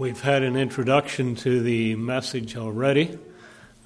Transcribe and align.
We've 0.00 0.22
had 0.22 0.42
an 0.44 0.56
introduction 0.56 1.34
to 1.34 1.60
the 1.60 1.94
message 1.94 2.56
already. 2.56 3.18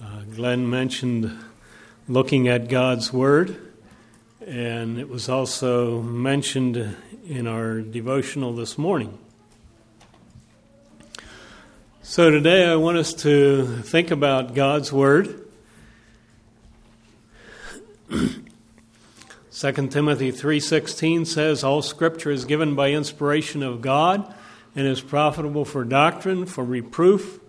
Uh, 0.01 0.21
Glenn 0.33 0.71
mentioned 0.71 1.37
looking 2.07 2.47
at 2.47 2.69
God's 2.69 3.13
Word, 3.13 3.57
and 4.47 4.97
it 5.01 5.09
was 5.09 5.29
also 5.29 6.03
mentioned 6.03 6.97
in 7.27 7.49
our 7.49 7.81
devotional 7.81 8.55
this 8.55 8.79
morning. 8.79 9.19
So 12.05 12.31
today 12.31 12.65
I 12.65 12.77
want 12.77 12.97
us 12.97 13.13
to 13.15 13.67
think 13.83 14.13
about 14.13 14.55
God's 14.55 14.93
Word. 14.93 15.49
2 18.09 18.39
Timothy 19.51 20.31
3:16 20.31 21.27
says 21.27 21.65
all 21.65 21.83
scripture 21.83 22.31
is 22.31 22.45
given 22.45 22.77
by 22.77 22.93
inspiration 22.93 23.65
of 23.65 23.81
God 23.81 24.33
and 24.77 24.87
is 24.87 25.01
profitable 25.01 25.65
for 25.65 25.85
doctrine, 25.85 26.47
for 26.47 26.65
reproof, 26.65 27.41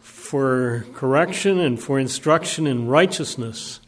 for 0.00 0.86
correction, 0.94 1.58
and 1.58 1.80
for 1.80 1.98
instruction 1.98 2.66
in 2.66 2.88
righteousness, 2.88 3.80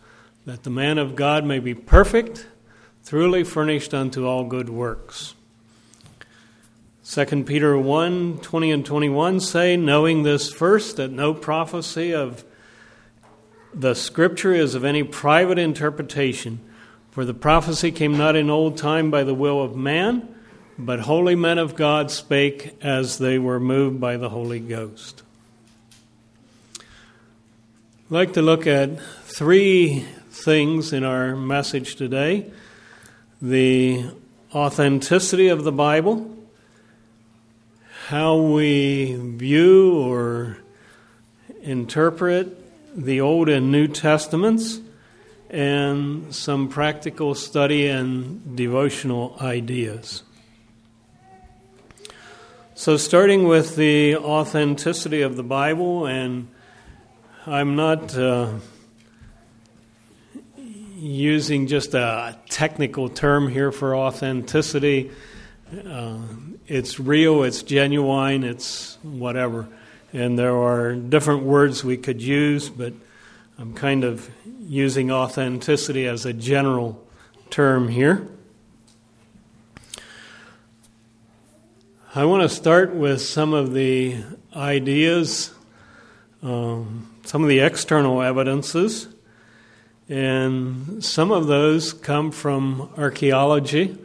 that 0.45 0.63
the 0.63 0.71
man 0.71 0.99
of 0.99 1.17
God 1.17 1.45
may 1.45 1.59
be 1.59 1.75
perfect, 1.75 2.47
thoroughly 3.03 3.45
furnished 3.45 3.95
unto 3.95 4.27
all 4.27 4.45
good 4.45 4.69
works. 4.69 5.35
2 7.05 7.45
Peter 7.45 7.77
1 7.77 8.39
20 8.39 8.71
and 8.71 8.87
21 8.87 9.41
say, 9.41 9.77
Knowing 9.77 10.23
this 10.23 10.53
first, 10.53 10.97
that 10.97 11.11
no 11.11 11.35
prophecy 11.35 12.15
of 12.15 12.45
the 13.75 13.95
Scripture 13.95 14.53
is 14.53 14.75
of 14.75 14.85
any 14.85 15.03
private 15.03 15.59
interpretation, 15.59 16.61
for 17.11 17.25
the 17.25 17.35
prophecy 17.35 17.91
came 17.91 18.17
not 18.17 18.37
in 18.37 18.51
old 18.51 18.77
time 18.77 19.11
by 19.11 19.25
the 19.25 19.35
will 19.35 19.61
of 19.63 19.75
man 19.75 20.35
but 20.85 21.01
holy 21.01 21.35
men 21.35 21.59
of 21.59 21.77
God 21.77 22.11
spake 22.11 22.75
as 22.83 23.19
they 23.19 23.39
were 23.39 23.61
moved 23.61 24.01
by 24.01 24.17
the 24.17 24.31
Holy 24.31 24.61
Ghost. 24.61 25.23
I'd 26.79 26.85
like 28.09 28.33
to 28.33 28.43
look 28.43 28.67
at 28.67 28.99
three 29.25 30.07
things 30.31 30.93
in 30.93 31.05
our 31.05 31.37
message 31.37 31.97
today 31.97 32.51
the 33.43 34.05
authenticity 34.55 35.49
of 35.49 35.65
the 35.65 35.73
Bible, 35.73 36.37
how 38.09 38.37
we 38.37 39.15
view 39.15 39.99
or 39.99 40.59
interpret 41.63 42.57
the 42.97 43.21
Old 43.21 43.49
and 43.49 43.71
New 43.71 43.87
Testaments, 43.87 44.81
and 45.49 46.35
some 46.35 46.69
practical 46.69 47.35
study 47.35 47.87
and 47.87 48.57
devotional 48.57 49.37
ideas. 49.41 50.23
So, 52.81 52.97
starting 52.97 53.47
with 53.47 53.77
the 53.77 54.17
authenticity 54.17 55.21
of 55.21 55.37
the 55.37 55.43
Bible, 55.43 56.07
and 56.07 56.49
I'm 57.47 57.77
not 57.77 58.17
uh, 58.17 58.55
using 60.97 61.67
just 61.67 61.93
a 61.93 62.39
technical 62.49 63.11
term 63.11 63.51
here 63.51 63.71
for 63.71 63.95
authenticity. 63.95 65.11
Uh, 65.87 66.21
it's 66.67 66.99
real, 66.99 67.43
it's 67.43 67.63
genuine, 67.63 68.45
it's 68.45 68.97
whatever. 69.03 69.69
And 70.15 70.39
there 70.39 70.57
are 70.57 70.95
different 70.95 71.43
words 71.43 71.85
we 71.85 71.99
could 71.99 72.23
use, 72.23 72.71
but 72.71 72.95
I'm 73.59 73.75
kind 73.75 74.05
of 74.05 74.31
using 74.59 75.13
authenticity 75.13 76.07
as 76.07 76.25
a 76.25 76.33
general 76.33 77.07
term 77.51 77.89
here. 77.89 78.27
I 82.13 82.25
want 82.25 82.43
to 82.43 82.49
start 82.49 82.93
with 82.93 83.21
some 83.23 83.55
of 83.55 83.73
the 83.73 84.17
ideas, 84.57 85.55
um, 86.43 87.09
some 87.25 87.45
of 87.45 87.49
the 87.49 87.61
external 87.61 88.21
evidences, 88.21 89.07
and 90.09 91.05
some 91.05 91.31
of 91.31 91.47
those 91.47 91.93
come 91.93 92.33
from 92.33 92.91
archaeology, 92.99 93.97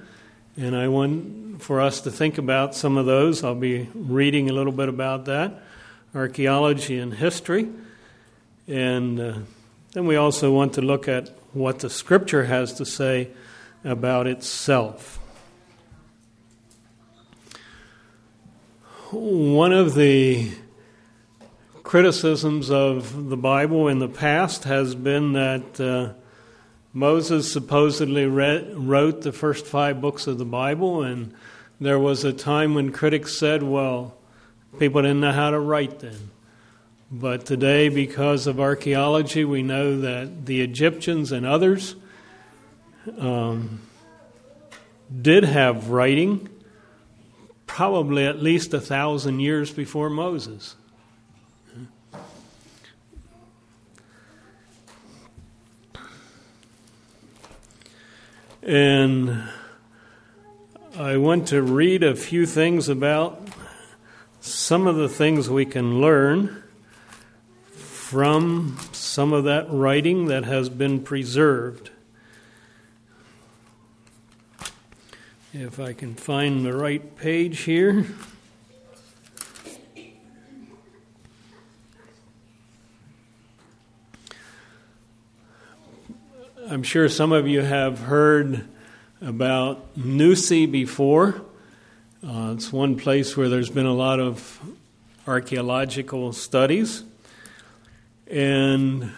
and 0.56 0.76
I 0.76 0.88
want 0.88 1.64
for 1.64 1.82
us 1.82 2.02
to 2.02 2.12
think 2.12 2.38
about 2.38 2.76
some 2.76 2.96
of 2.96 3.08
those. 3.08 3.44
I'll 3.44 3.56
be 3.56 3.90
reading 3.96 4.52
a 4.52 4.54
little 4.54 4.72
bit 4.72 4.88
about 4.88 5.26
that 5.26 5.64
archaeology 6.14 7.00
and 7.00 7.12
history, 7.12 7.70
and 8.68 9.20
uh, 9.20 9.34
then 9.94 10.06
we 10.06 10.16
also 10.16 10.54
want 10.54 10.74
to 10.74 10.82
look 10.84 11.08
at 11.08 11.30
what 11.54 11.80
the 11.80 11.90
Scripture 11.90 12.44
has 12.44 12.76
to 12.76 12.86
say 12.86 13.30
about 13.84 14.28
itself. 14.28 15.20
One 19.12 19.72
of 19.72 19.94
the 19.94 20.50
criticisms 21.84 22.72
of 22.72 23.30
the 23.30 23.38
Bible 23.38 23.88
in 23.88 24.00
the 24.00 24.08
past 24.08 24.64
has 24.64 24.96
been 24.96 25.34
that 25.34 25.80
uh, 25.80 26.14
Moses 26.92 27.54
supposedly 27.54 28.26
wrote 28.26 29.22
the 29.22 29.32
first 29.32 29.68
five 29.68 30.02
books 30.02 30.26
of 30.26 30.40
the 30.40 30.46
Bible, 30.46 31.04
and 31.04 31.36
there 31.80 32.00
was 32.00 32.24
a 32.24 32.34
time 32.34 32.74
when 32.74 32.92
critics 32.92 33.38
said, 33.38 33.62
well, 33.62 34.18
people 34.80 35.04
didn't 35.04 35.20
know 35.20 35.32
how 35.32 35.52
to 35.52 35.60
write 35.60 36.00
then. 36.00 36.32
But 37.12 37.46
today, 37.46 37.90
because 37.90 38.48
of 38.48 38.60
archaeology, 38.60 39.46
we 39.46 39.62
know 39.62 40.02
that 40.02 40.48
the 40.48 40.62
Egyptians 40.62 41.32
and 41.32 41.46
others 41.46 41.96
um, 43.20 43.82
did 45.22 45.44
have 45.44 45.92
writing 45.92 46.50
probably 47.68 48.26
at 48.26 48.42
least 48.42 48.74
a 48.74 48.80
thousand 48.80 49.40
years 49.40 49.72
before 49.72 50.10
Moses. 50.10 50.76
And 58.64 59.44
I 60.98 61.18
want 61.18 61.50
to 61.50 61.62
read 61.62 62.02
a 62.02 62.16
few 62.16 62.48
things 62.48 62.90
about 62.90 63.48
some 64.42 64.88
of 64.88 64.96
the 64.96 65.10
things 65.10 65.50
we 65.50 65.66
can 65.66 66.02
learn 66.02 66.64
from 67.72 68.78
some 68.92 69.34
of 69.34 69.44
that 69.44 69.66
writing 69.70 70.28
that 70.28 70.46
has 70.46 70.70
been 70.70 71.02
preserved. 71.02 71.92
If 75.58 75.80
I 75.80 75.94
can 75.94 76.16
find 76.16 76.66
the 76.66 76.76
right 76.76 77.16
page 77.16 77.62
here. 77.62 78.06
I'm 86.68 86.84
sure 86.84 87.08
some 87.08 87.32
of 87.32 87.48
you 87.48 87.62
have 87.62 88.00
heard 88.00 88.68
about 89.22 89.96
Nuzi 89.96 90.70
before. 90.70 91.42
Uh, 92.22 92.52
it's 92.54 92.74
one 92.74 92.98
place 92.98 93.38
where 93.38 93.48
there's 93.48 93.70
been 93.70 93.86
a 93.86 93.94
lot 93.94 94.20
of 94.20 94.60
archaeological 95.26 96.34
studies. 96.34 97.06
And 98.28 99.14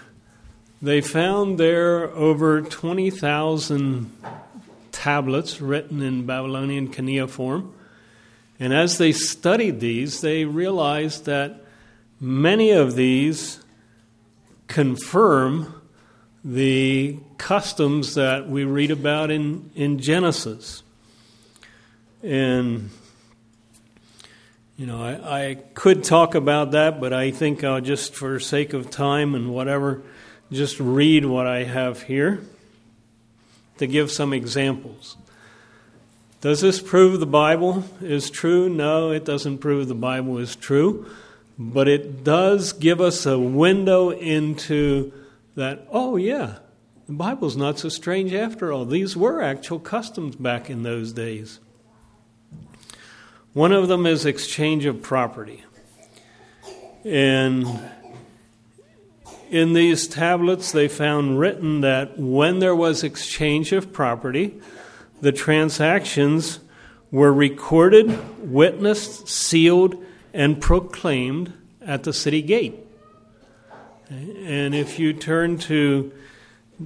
they 0.84 1.02
found 1.02 1.60
there 1.60 2.12
over 2.12 2.62
20,000 2.62 4.12
tablets 4.98 5.62
written 5.62 6.02
in 6.02 6.26
Babylonian 6.26 6.92
cuneiform. 6.92 7.72
And 8.60 8.74
as 8.74 8.98
they 8.98 9.12
studied 9.12 9.80
these, 9.80 10.22
they 10.22 10.44
realized 10.44 11.26
that 11.26 11.62
many 12.20 12.72
of 12.72 12.96
these 12.96 13.64
confirm 14.66 15.80
the 16.44 17.20
customs 17.38 18.16
that 18.16 18.50
we 18.50 18.64
read 18.64 18.90
about 18.90 19.30
in, 19.30 19.70
in 19.76 20.00
Genesis. 20.00 20.82
And, 22.24 22.90
you 24.78 24.88
know, 24.88 25.00
I, 25.00 25.42
I 25.42 25.56
could 25.76 26.04
talk 26.04 26.34
about 26.34 26.72
that, 26.72 27.00
but 27.00 27.14
I 27.14 27.30
think 27.30 27.64
I'll 27.64 27.82
just, 27.82 28.16
for 28.16 28.40
sake 28.40 28.74
of 28.74 28.90
time 28.90 29.36
and 29.36 29.54
whatever, 29.54 30.02
just 30.52 30.80
read 30.80 31.24
what 31.24 31.46
I 31.46 31.66
have 31.66 32.02
here 32.02 32.42
to 33.78 33.88
give 33.88 34.12
some 34.12 34.34
examples. 34.34 35.18
Does 36.42 36.62
this 36.62 36.82
prove 36.82 37.20
the 37.20 37.26
Bible 37.26 37.84
is 38.00 38.30
true? 38.30 38.70
No, 38.70 39.12
it 39.12 39.26
doesn't 39.26 39.58
prove 39.58 39.88
the 39.88 39.96
Bible 39.96 40.38
is 40.38 40.56
true, 40.56 41.10
but 41.58 41.88
it 41.88 42.24
does 42.24 42.74
give 42.74 43.02
us 43.02 43.26
a 43.26 43.40
window 43.40 44.12
into 44.12 45.12
that, 45.56 45.88
oh, 45.92 46.16
yeah, 46.16 46.60
the 47.08 47.14
Bible's 47.14 47.58
not 47.58 47.80
so 47.80 47.90
strange 47.90 48.34
after 48.34 48.72
all. 48.72 48.86
These 48.86 49.18
were 49.18 49.42
actual 49.42 49.80
customs 49.80 50.36
back 50.36 50.70
in 50.70 50.84
those 50.84 51.14
days. 51.14 51.60
One 53.54 53.72
of 53.72 53.88
them 53.88 54.06
is 54.06 54.26
exchange 54.26 54.86
of 54.86 55.02
property. 55.02 55.64
And 57.04 57.66
in 59.50 59.74
these 59.74 60.08
tablets, 60.08 60.72
they 60.72 60.88
found 60.88 61.40
written 61.40 61.82
that 61.82 62.18
when 62.18 62.60
there 62.60 62.76
was 62.76 63.04
exchange 63.04 63.72
of 63.72 63.94
property, 63.94 64.60
the 65.22 65.32
transactions 65.32 66.60
were 67.12 67.34
recorded, 67.34 68.50
witnessed, 68.52 69.28
sealed, 69.28 70.04
and 70.34 70.62
proclaimed 70.62 71.54
at 71.82 72.04
the 72.04 72.14
city 72.14 72.42
gate. 72.42 72.78
And 74.10 74.76
if 74.76 75.00
you 75.00 75.14
turn 75.14 75.58
to 75.60 76.12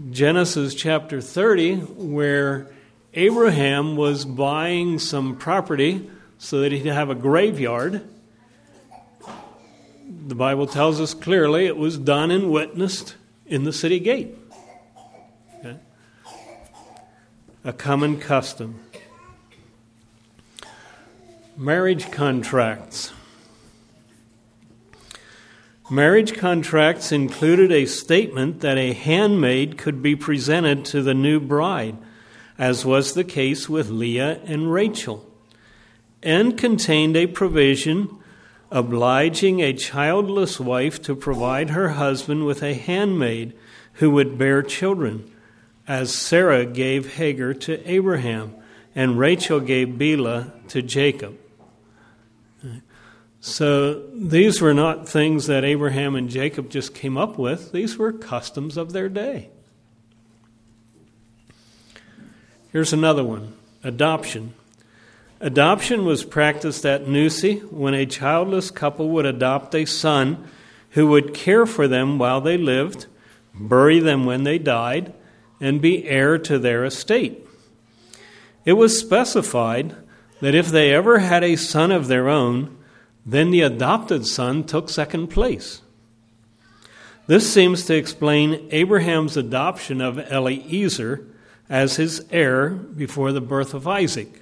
Genesis 0.09 0.73
chapter 0.73 1.21
30, 1.21 1.75
where 1.75 2.67
Abraham 3.13 3.95
was 3.95 4.25
buying 4.25 4.99
some 4.99 5.35
property 5.35 6.09
so 6.37 6.61
that 6.61 6.71
he'd 6.71 6.85
have 6.85 7.09
a 7.09 7.15
graveyard, 7.15 8.01
the 10.27 10.35
Bible 10.35 10.67
tells 10.67 11.01
us 11.01 11.13
clearly 11.13 11.65
it 11.65 11.77
was 11.77 11.97
done 11.97 12.29
and 12.29 12.51
witnessed 12.51 13.15
in 13.45 13.63
the 13.63 13.73
city 13.73 13.99
gate. 13.99 14.37
Okay? 15.59 15.77
A 17.63 17.73
common 17.73 18.19
custom. 18.19 18.79
Marriage 21.57 22.11
contracts. 22.11 23.11
Marriage 25.89 26.37
contracts 26.37 27.11
included 27.11 27.71
a 27.71 27.85
statement 27.85 28.61
that 28.61 28.77
a 28.77 28.93
handmaid 28.93 29.77
could 29.77 30.01
be 30.01 30.15
presented 30.15 30.85
to 30.85 31.01
the 31.01 31.13
new 31.13 31.39
bride, 31.39 31.97
as 32.57 32.85
was 32.85 33.13
the 33.13 33.23
case 33.23 33.67
with 33.67 33.89
Leah 33.89 34.39
and 34.45 34.71
Rachel, 34.71 35.29
and 36.23 36.57
contained 36.57 37.17
a 37.17 37.27
provision 37.27 38.20
obliging 38.71 39.59
a 39.59 39.73
childless 39.73 40.59
wife 40.59 41.01
to 41.01 41.15
provide 41.15 41.71
her 41.71 41.89
husband 41.89 42.45
with 42.45 42.63
a 42.63 42.73
handmaid 42.73 43.53
who 43.95 44.09
would 44.11 44.37
bear 44.37 44.63
children, 44.63 45.29
as 45.87 46.13
Sarah 46.13 46.65
gave 46.65 47.15
Hagar 47.15 47.53
to 47.53 47.89
Abraham, 47.89 48.55
and 48.95 49.19
Rachel 49.19 49.59
gave 49.59 49.89
Bilhah 49.89 50.67
to 50.69 50.81
Jacob. 50.81 51.37
So 53.41 54.05
these 54.13 54.61
were 54.61 54.73
not 54.73 55.09
things 55.09 55.47
that 55.47 55.63
Abraham 55.63 56.15
and 56.15 56.29
Jacob 56.29 56.69
just 56.69 56.93
came 56.93 57.17
up 57.17 57.37
with, 57.37 57.71
these 57.71 57.97
were 57.97 58.13
customs 58.13 58.77
of 58.77 58.93
their 58.93 59.09
day. 59.09 59.49
Here's 62.71 62.93
another 62.93 63.23
one 63.23 63.53
adoption. 63.83 64.53
Adoption 65.43 66.05
was 66.05 66.23
practiced 66.23 66.85
at 66.85 67.05
Nuzi 67.05 67.61
when 67.71 67.95
a 67.95 68.05
childless 68.05 68.69
couple 68.69 69.09
would 69.09 69.25
adopt 69.25 69.73
a 69.73 69.85
son 69.85 70.47
who 70.91 71.07
would 71.07 71.33
care 71.33 71.65
for 71.65 71.87
them 71.87 72.19
while 72.19 72.41
they 72.41 72.57
lived, 72.57 73.07
bury 73.55 73.99
them 73.99 74.23
when 74.23 74.43
they 74.43 74.59
died, 74.59 75.11
and 75.59 75.81
be 75.81 76.07
heir 76.07 76.37
to 76.37 76.59
their 76.59 76.85
estate. 76.85 77.43
It 78.65 78.73
was 78.73 78.99
specified 78.99 79.95
that 80.41 80.53
if 80.53 80.67
they 80.67 80.93
ever 80.93 81.17
had 81.19 81.43
a 81.43 81.55
son 81.55 81.91
of 81.91 82.07
their 82.07 82.29
own, 82.29 82.77
then 83.25 83.49
the 83.49 83.61
adopted 83.61 84.27
son 84.27 84.63
took 84.63 84.89
second 84.89 85.27
place. 85.27 85.81
This 87.25 87.51
seems 87.51 87.85
to 87.85 87.95
explain 87.95 88.67
Abraham's 88.69 89.37
adoption 89.37 90.01
of 90.01 90.19
Eliezer 90.19 91.25
as 91.67 91.95
his 91.95 92.23
heir 92.29 92.69
before 92.69 93.31
the 93.31 93.41
birth 93.41 93.73
of 93.73 93.87
Isaac, 93.87 94.40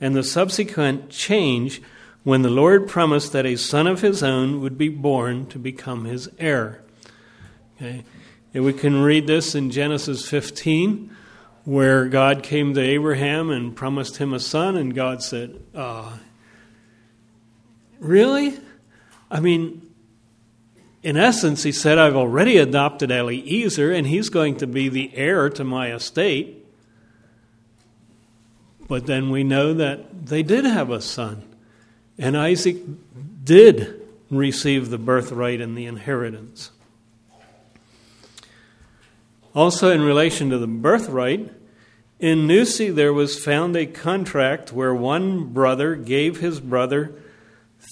and 0.00 0.14
the 0.14 0.22
subsequent 0.22 1.10
change 1.10 1.80
when 2.22 2.42
the 2.42 2.50
Lord 2.50 2.88
promised 2.88 3.32
that 3.32 3.46
a 3.46 3.56
son 3.56 3.86
of 3.86 4.00
his 4.00 4.22
own 4.22 4.60
would 4.60 4.76
be 4.76 4.88
born 4.88 5.46
to 5.46 5.58
become 5.58 6.04
his 6.04 6.28
heir. 6.38 6.82
Okay. 7.76 8.04
And 8.52 8.64
we 8.64 8.72
can 8.72 9.02
read 9.02 9.26
this 9.26 9.54
in 9.54 9.70
Genesis 9.70 10.28
15, 10.28 11.14
where 11.64 12.06
God 12.06 12.42
came 12.42 12.74
to 12.74 12.80
Abraham 12.80 13.50
and 13.50 13.76
promised 13.76 14.16
him 14.16 14.32
a 14.32 14.40
son, 14.40 14.76
and 14.76 14.94
God 14.94 15.22
said, 15.22 15.60
uh, 15.74 16.18
Really? 17.98 18.58
I 19.30 19.40
mean, 19.40 19.82
in 21.02 21.16
essence, 21.16 21.62
he 21.62 21.72
said, 21.72 21.98
I've 21.98 22.16
already 22.16 22.58
adopted 22.58 23.10
Eliezer, 23.10 23.92
and 23.92 24.06
he's 24.06 24.28
going 24.28 24.56
to 24.56 24.66
be 24.66 24.88
the 24.88 25.14
heir 25.14 25.48
to 25.50 25.62
my 25.62 25.92
estate. 25.92 26.65
But 28.88 29.06
then 29.06 29.30
we 29.30 29.42
know 29.42 29.74
that 29.74 30.26
they 30.26 30.42
did 30.42 30.64
have 30.64 30.90
a 30.90 31.00
son, 31.00 31.42
and 32.18 32.36
Isaac 32.36 32.76
did 33.44 34.00
receive 34.30 34.90
the 34.90 34.98
birthright 34.98 35.60
and 35.60 35.76
the 35.76 35.86
inheritance. 35.86 36.70
Also, 39.54 39.90
in 39.90 40.02
relation 40.02 40.50
to 40.50 40.58
the 40.58 40.66
birthright, 40.66 41.50
in 42.20 42.46
Nuzi 42.46 42.94
there 42.94 43.12
was 43.12 43.42
found 43.42 43.76
a 43.76 43.86
contract 43.86 44.72
where 44.72 44.94
one 44.94 45.52
brother 45.52 45.96
gave 45.96 46.40
his 46.40 46.60
brother 46.60 47.14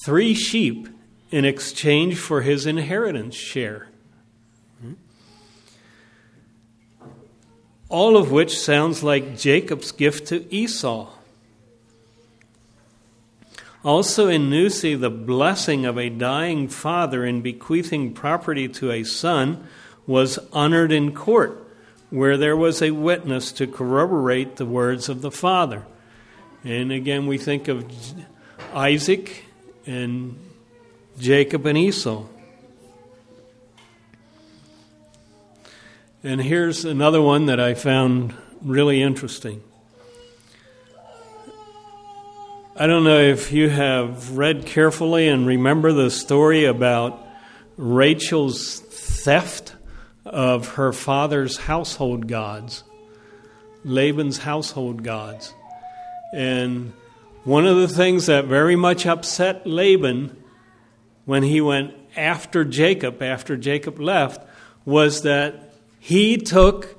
three 0.05 0.35
sheep 0.35 0.89
in 1.31 1.45
exchange 1.45 2.17
for 2.17 2.43
his 2.43 2.67
inheritance 2.67 3.35
share. 3.35 3.89
All 7.95 8.17
of 8.17 8.33
which 8.33 8.59
sounds 8.59 9.05
like 9.05 9.39
Jacob's 9.39 9.93
gift 9.93 10.27
to 10.27 10.53
Esau. 10.53 11.13
Also 13.85 14.27
in 14.27 14.51
Nuzi, 14.51 14.99
the 14.99 15.11
blessing 15.11 15.87
of 15.87 15.97
a 15.97 16.09
dying 16.09 16.67
father 16.67 17.25
in 17.25 17.41
bequeathing 17.41 18.13
property 18.13 18.67
to 18.67 18.91
a 18.91 19.05
son 19.05 19.69
was 20.09 20.41
honored 20.53 20.91
in 20.91 21.15
court, 21.15 21.65
where 22.11 22.37
there 22.37 22.57
was 22.57 22.83
a 22.83 22.91
witness 22.91 23.53
to 23.53 23.67
corroborate 23.69 24.57
the 24.57 24.67
words 24.67 25.09
of 25.09 25.23
the 25.23 25.31
father. 25.31 25.85
And 26.65 26.91
again, 26.91 27.29
we 27.29 27.39
think 27.39 27.69
of 27.69 27.89
Isaac 28.73 29.45
and 29.87 30.37
Jacob 31.21 31.65
and 31.65 31.79
Esau. 31.79 32.25
And 36.27 36.41
here's 36.41 36.87
another 36.87 37.21
one 37.21 37.47
that 37.47 37.61
I 37.61 37.75
found 37.75 38.33
really 38.63 39.03
interesting. 39.03 39.63
I 42.75 42.87
don't 42.87 43.05
know 43.05 43.21
if 43.21 43.53
you 43.53 43.69
have 43.69 44.35
read 44.35 44.65
carefully 44.65 45.29
and 45.29 45.47
remember 45.47 45.93
the 45.93 46.11
story 46.11 46.65
about 46.65 47.23
Rachel's 47.77 48.81
theft 48.81 49.75
of 50.25 50.69
her 50.77 50.95
father's 50.95 51.59
household 51.59 52.27
gods, 52.27 52.85
Laban's 53.85 54.39
household 54.39 55.03
gods. 55.03 55.53
And 56.33 56.95
one 57.45 57.67
of 57.67 57.77
the 57.77 57.89
things 57.89 58.25
that 58.27 58.47
very 58.47 58.77
much 58.77 59.05
upset 59.05 59.67
Laban 59.67 60.43
when 61.27 61.43
he 61.43 61.61
went 61.61 61.93
after 62.17 62.65
Jacob, 62.65 63.23
after 63.23 63.59
Jacob 63.59 64.01
left, 64.01 64.41
was 64.87 65.21
that 65.21 65.64
he 66.05 66.37
took 66.37 66.99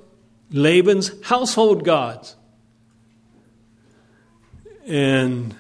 Laban's 0.50 1.12
household 1.26 1.86
gods. 1.86 2.36
And 4.88 5.54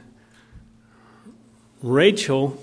Rachel 1.83 2.59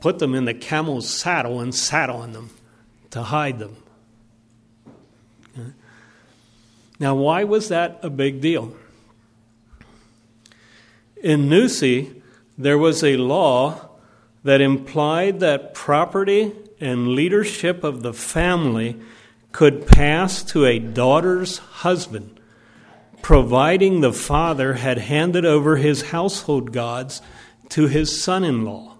put 0.00 0.18
them 0.18 0.34
in 0.34 0.44
the 0.44 0.52
camel's 0.52 1.08
saddle 1.08 1.60
and 1.60 1.74
sat 1.74 2.10
on 2.10 2.34
them 2.34 2.50
to 3.08 3.22
hide 3.22 3.58
them. 3.58 3.76
Now, 7.00 7.14
why 7.14 7.44
was 7.44 7.68
that 7.68 8.00
a 8.02 8.10
big 8.10 8.42
deal? 8.42 8.76
In 11.22 11.48
Nuzi, 11.48 12.20
there 12.58 12.76
was 12.76 13.02
a 13.02 13.16
law 13.16 13.88
that 14.42 14.60
implied 14.60 15.40
that 15.40 15.72
property 15.72 16.52
and 16.82 17.08
leadership 17.08 17.82
of 17.82 18.02
the 18.02 18.12
family 18.12 19.00
could 19.54 19.86
pass 19.86 20.42
to 20.42 20.66
a 20.66 20.80
daughter's 20.80 21.58
husband, 21.58 22.40
providing 23.22 24.00
the 24.00 24.12
father 24.12 24.74
had 24.74 24.98
handed 24.98 25.44
over 25.44 25.76
his 25.76 26.10
household 26.10 26.72
gods 26.72 27.22
to 27.68 27.86
his 27.86 28.20
son 28.20 28.42
in 28.42 28.64
law. 28.64 28.96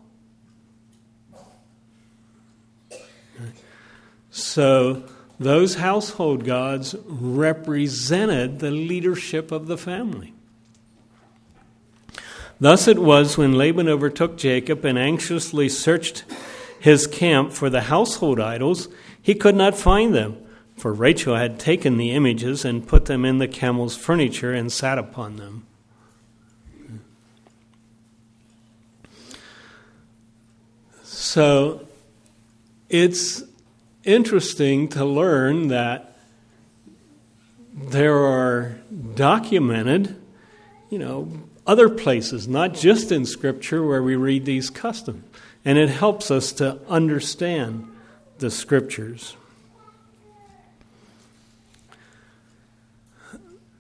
So, 4.30 5.02
those 5.40 5.74
household 5.74 6.44
gods 6.44 6.94
represented 7.04 8.60
the 8.60 8.70
leadership 8.70 9.50
of 9.50 9.66
the 9.66 9.76
family. 9.76 10.34
Thus 12.60 12.86
it 12.86 13.00
was 13.00 13.36
when 13.36 13.54
Laban 13.54 13.88
overtook 13.88 14.36
Jacob 14.36 14.84
and 14.84 14.96
anxiously 14.96 15.68
searched 15.68 16.24
his 16.78 17.08
camp 17.08 17.50
for 17.50 17.68
the 17.68 17.82
household 17.82 18.38
idols, 18.38 18.86
he 19.20 19.34
could 19.34 19.56
not 19.56 19.76
find 19.76 20.14
them, 20.14 20.36
for 20.76 20.92
Rachel 20.92 21.36
had 21.36 21.58
taken 21.58 21.96
the 21.96 22.12
images 22.12 22.64
and 22.64 22.86
put 22.86 23.06
them 23.06 23.24
in 23.24 23.38
the 23.38 23.48
camel's 23.48 23.96
furniture 23.96 24.52
and 24.52 24.70
sat 24.70 24.98
upon 24.98 25.36
them. 25.36 25.66
So 31.02 31.86
it's 32.88 33.42
interesting 34.04 34.88
to 34.90 35.04
learn 35.04 35.68
that 35.68 36.16
there 37.72 38.16
are 38.16 38.78
documented, 39.14 40.16
you 40.90 40.98
know, 40.98 41.28
other 41.66 41.88
places, 41.88 42.46
not 42.46 42.74
just 42.74 43.10
in 43.10 43.24
Scripture, 43.24 43.84
where 43.84 44.02
we 44.02 44.16
read 44.16 44.44
these 44.44 44.70
customs. 44.70 45.24
And 45.64 45.78
it 45.78 45.88
helps 45.88 46.30
us 46.30 46.52
to 46.52 46.78
understand 46.88 47.90
the 48.38 48.50
Scriptures. 48.50 49.36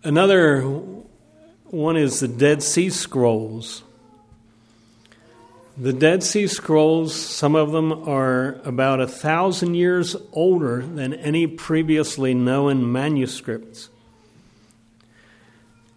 Another 0.04 0.60
one 1.64 1.96
is 1.96 2.20
the 2.20 2.28
Dead 2.28 2.62
Sea 2.62 2.90
Scrolls. 2.90 3.82
The 5.78 5.94
Dead 5.94 6.22
Sea 6.22 6.46
Scrolls, 6.46 7.14
some 7.14 7.54
of 7.54 7.72
them 7.72 7.90
are 8.06 8.60
about 8.66 9.00
a 9.00 9.06
thousand 9.06 9.76
years 9.76 10.14
older 10.34 10.82
than 10.82 11.14
any 11.14 11.46
previously 11.46 12.34
known 12.34 12.92
manuscripts. 12.92 13.88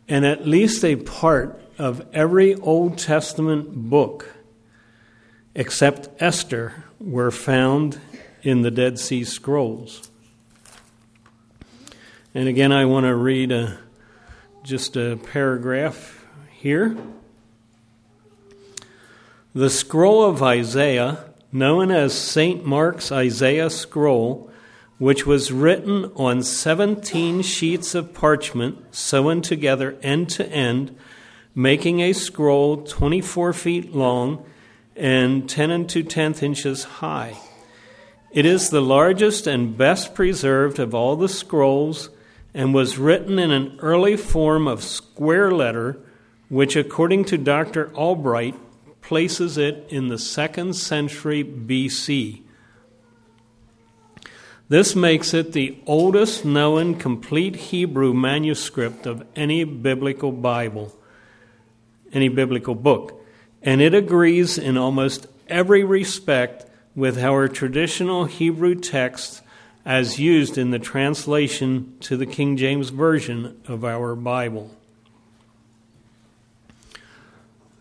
And 0.07 0.25
at 0.25 0.47
least 0.47 0.85
a 0.85 0.95
part 0.95 1.59
of 1.77 2.07
every 2.13 2.55
Old 2.55 2.97
Testament 2.97 3.89
book, 3.89 4.33
except 5.53 6.07
Esther, 6.21 6.85
were 7.01 7.29
found 7.29 7.99
in 8.41 8.61
the 8.61 8.71
Dead 8.71 8.99
Sea 8.99 9.25
Scrolls. 9.25 10.09
And 12.33 12.47
again, 12.47 12.71
I 12.71 12.85
want 12.85 13.05
to 13.05 13.13
read 13.13 13.51
a 13.51 13.79
just 14.67 14.97
a 14.97 15.17
paragraph 15.31 16.25
here. 16.51 16.97
The 19.55 19.69
scroll 19.69 20.25
of 20.25 20.43
Isaiah, 20.43 21.23
known 21.53 21.89
as 21.89 22.13
St. 22.13 22.65
Mark's 22.65 23.09
Isaiah 23.09 23.69
scroll, 23.69 24.51
which 24.97 25.25
was 25.25 25.53
written 25.53 26.11
on 26.17 26.43
17 26.43 27.43
sheets 27.43 27.95
of 27.95 28.13
parchment 28.13 28.93
sewn 28.93 29.41
together 29.41 29.95
end 30.03 30.31
to 30.31 30.45
end, 30.49 30.93
making 31.55 32.01
a 32.01 32.11
scroll 32.11 32.83
24 32.83 33.53
feet 33.53 33.95
long 33.95 34.45
and 34.97 35.49
10 35.49 35.71
and 35.71 35.89
2 35.89 36.03
tenth 36.03 36.43
inches 36.43 36.83
high. 36.83 37.37
It 38.31 38.45
is 38.45 38.69
the 38.69 38.81
largest 38.81 39.47
and 39.47 39.77
best 39.77 40.13
preserved 40.13 40.77
of 40.77 40.93
all 40.93 41.15
the 41.15 41.29
scrolls 41.29 42.09
and 42.53 42.73
was 42.73 42.97
written 42.97 43.37
in 43.39 43.51
an 43.51 43.77
early 43.79 44.17
form 44.17 44.67
of 44.67 44.83
square 44.83 45.51
letter, 45.51 45.97
which, 46.49 46.75
according 46.75 47.25
to 47.25 47.37
Dr. 47.37 47.93
Albright, 47.95 48.55
places 49.01 49.57
it 49.57 49.85
in 49.89 50.07
the 50.07 50.17
second 50.17 50.73
century 50.73 51.43
BC. 51.43 52.41
This 54.69 54.95
makes 54.95 55.33
it 55.33 55.53
the 55.53 55.77
oldest 55.85 56.43
known 56.43 56.95
complete 56.95 57.55
Hebrew 57.55 58.13
manuscript 58.13 59.05
of 59.05 59.25
any 59.33 59.63
biblical 59.63 60.33
Bible, 60.33 60.93
any 62.11 62.27
biblical 62.27 62.75
book, 62.75 63.25
and 63.61 63.81
it 63.81 63.93
agrees 63.93 64.57
in 64.57 64.77
almost 64.77 65.27
every 65.47 65.85
respect 65.85 66.65
with 66.95 67.17
our 67.17 67.47
traditional 67.47 68.25
Hebrew 68.25 68.75
texts 68.75 69.41
as 69.87 70.19
used 70.19 70.57
in 70.57 70.71
the 70.71 70.79
translation 70.79 71.95
to 72.01 72.17
the 72.17 72.25
King 72.25 72.57
James 72.57 72.89
Version 72.89 73.57
of 73.69 73.85
our 73.85 74.17
Bible. 74.17 74.69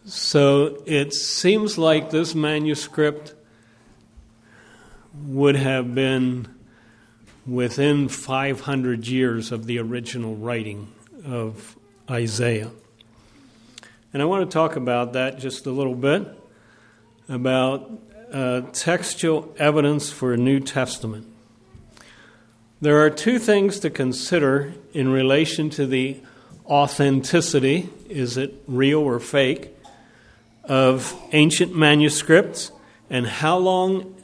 So 0.05 0.85
it 0.87 1.13
seems 1.13 1.77
like 1.77 2.11
this 2.11 2.33
manuscript 2.33 3.35
would 5.25 5.57
have 5.57 5.97
been 5.97 6.47
within 7.45 8.09
500 8.09 9.09
years 9.09 9.51
of 9.51 9.67
the 9.67 9.81
original 9.81 10.37
writing 10.37 10.93
of 11.25 11.77
Isaiah. 12.09 12.71
And 14.13 14.23
I 14.23 14.27
want 14.27 14.49
to 14.49 14.55
talk 14.55 14.77
about 14.77 15.15
that 15.15 15.41
just 15.41 15.67
a 15.67 15.73
little 15.73 15.97
bit 15.97 16.25
about 17.29 17.91
uh, 18.33 18.61
textual 18.73 19.53
evidence 19.59 20.09
for 20.13 20.33
a 20.33 20.37
New 20.37 20.61
Testament. 20.61 21.33
There 22.79 23.01
are 23.01 23.09
two 23.09 23.39
things 23.39 23.79
to 23.81 23.91
consider 23.91 24.75
in 24.93 25.09
relation 25.09 25.71
to 25.71 25.87
the 25.87 26.21
authenticity 26.67 27.89
is 28.11 28.37
it 28.37 28.53
real 28.67 29.01
or 29.01 29.19
fake 29.19 29.75
of 30.65 31.15
ancient 31.33 31.75
manuscripts 31.75 32.73
and 33.09 33.27
how 33.27 33.57
long 33.57 34.15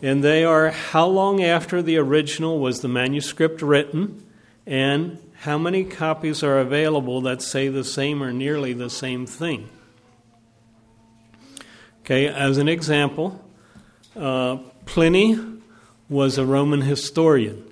and 0.00 0.24
they 0.24 0.42
are 0.44 0.70
how 0.70 1.06
long 1.06 1.42
after 1.42 1.82
the 1.82 1.98
original 1.98 2.60
was 2.60 2.80
the 2.80 2.88
manuscript 2.88 3.60
written 3.60 4.24
and 4.64 5.18
how 5.40 5.58
many 5.58 5.84
copies 5.84 6.42
are 6.42 6.58
available 6.58 7.20
that 7.20 7.42
say 7.42 7.68
the 7.68 7.84
same 7.84 8.22
or 8.22 8.32
nearly 8.32 8.72
the 8.72 8.88
same 8.88 9.26
thing. 9.26 9.68
Okay 12.00 12.26
as 12.26 12.56
an 12.56 12.68
example 12.68 13.44
uh, 14.16 14.56
pliny 14.86 15.53
was 16.08 16.38
a 16.38 16.44
Roman 16.44 16.82
historian. 16.82 17.64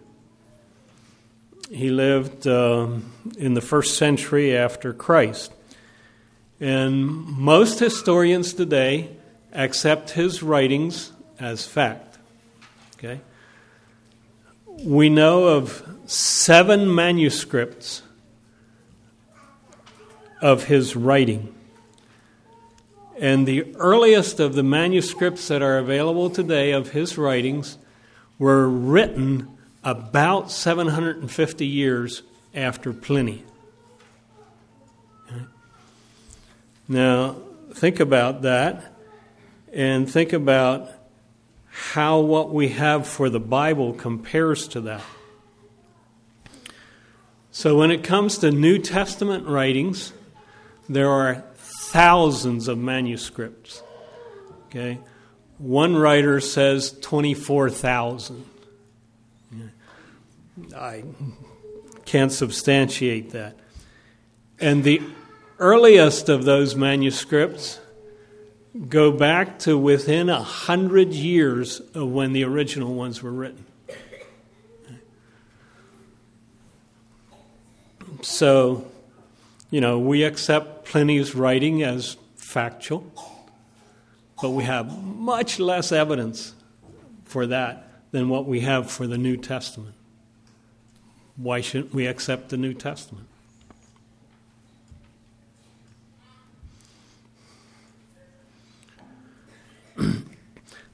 He 1.71 1.91
lived 1.91 2.47
uh, 2.47 2.89
in 3.39 3.55
the 3.55 3.61
first 3.61 3.97
century 3.97 4.57
after 4.57 4.93
Christ. 4.93 5.53
And 6.61 7.05
most 7.05 7.79
historians 7.79 8.53
today 8.53 9.11
accept 9.53 10.11
his 10.11 10.43
writings 10.43 11.13
as 11.39 11.67
fact. 11.67 12.19
Okay? 12.97 13.21
We 14.85 15.09
know 15.09 15.45
of 15.45 15.83
seven 16.07 16.95
manuscripts 16.95 18.03
of 20.41 20.65
his 20.65 20.97
writing. 20.97 21.55
And 23.19 23.47
the 23.47 23.75
earliest 23.77 24.41
of 24.41 24.55
the 24.55 24.63
manuscripts 24.63 25.49
that 25.49 25.63
are 25.63 25.79
available 25.79 26.31
today 26.31 26.73
of 26.73 26.91
his 26.91 27.17
writings 27.17 27.79
were 28.39 28.69
written 28.69 29.57
about 29.85 30.51
750 30.51 31.67
years 31.67 32.23
after 32.55 32.93
Pliny. 32.93 33.45
Now, 36.89 37.37
think 37.75 38.01
about 38.01 38.43
that 38.43 38.95
and 39.73 40.11
think 40.11 40.33
about 40.33 40.91
how 41.71 42.21
what 42.21 42.53
we 42.53 42.69
have 42.69 43.07
for 43.07 43.31
the 43.31 43.41
Bible 43.41 43.95
compares 43.95 44.69
to 44.69 44.83
that. 44.83 45.03
So, 47.51 47.77
when 47.77 47.91
it 47.91 48.03
comes 48.03 48.39
to 48.39 48.51
New 48.51 48.79
Testament 48.79 49.47
writings, 49.47 50.13
there 50.89 51.11
are 51.11 51.45
thousands 51.57 52.69
of 52.69 52.79
manuscripts. 52.79 53.83
Okay? 54.67 54.99
One 55.63 55.95
writer 55.95 56.41
says 56.41 56.91
24,000. 57.03 58.45
I 60.77 61.05
can't 62.05 62.33
substantiate 62.33 63.31
that. 63.31 63.57
And 64.59 64.83
the 64.83 65.01
earliest 65.61 66.29
of 66.29 66.45
those 66.45 66.75
manuscripts 66.75 67.79
go 68.89 69.13
back 69.13 69.61
to 69.61 69.79
within 69.79 70.29
a 70.29 70.43
hundred 70.43 71.13
years 71.13 71.79
of 71.95 72.11
when 72.11 72.33
the 72.33 72.43
original 72.43 72.93
ones 72.93 73.23
were 73.23 73.31
written. 73.31 73.65
So, 78.23 78.85
you 79.71 79.81
know, 79.81 80.01
we 80.01 80.25
accept 80.25 80.87
Pliny's 80.87 81.37
writing 81.37 81.85
as 81.85 82.17
factual. 82.35 83.32
But 84.43 84.51
we 84.51 84.65
have 84.65 85.03
much 85.05 85.61
less 85.61 85.93
evidence 85.93 86.55
for 87.25 87.47
that 87.47 87.89
than 88.11 88.29
what 88.29 88.45
we 88.45 88.61
have 88.61 88.91
for 88.91 89.07
the 89.07 89.17
New 89.17 89.37
Testament. 89.37 89.95
Why 91.37 91.61
shouldn't 91.61 91.95
we 91.95 92.09
accept 92.09 92.49
the 92.49 92.57
New 92.57 92.75
Testament? 92.75 93.29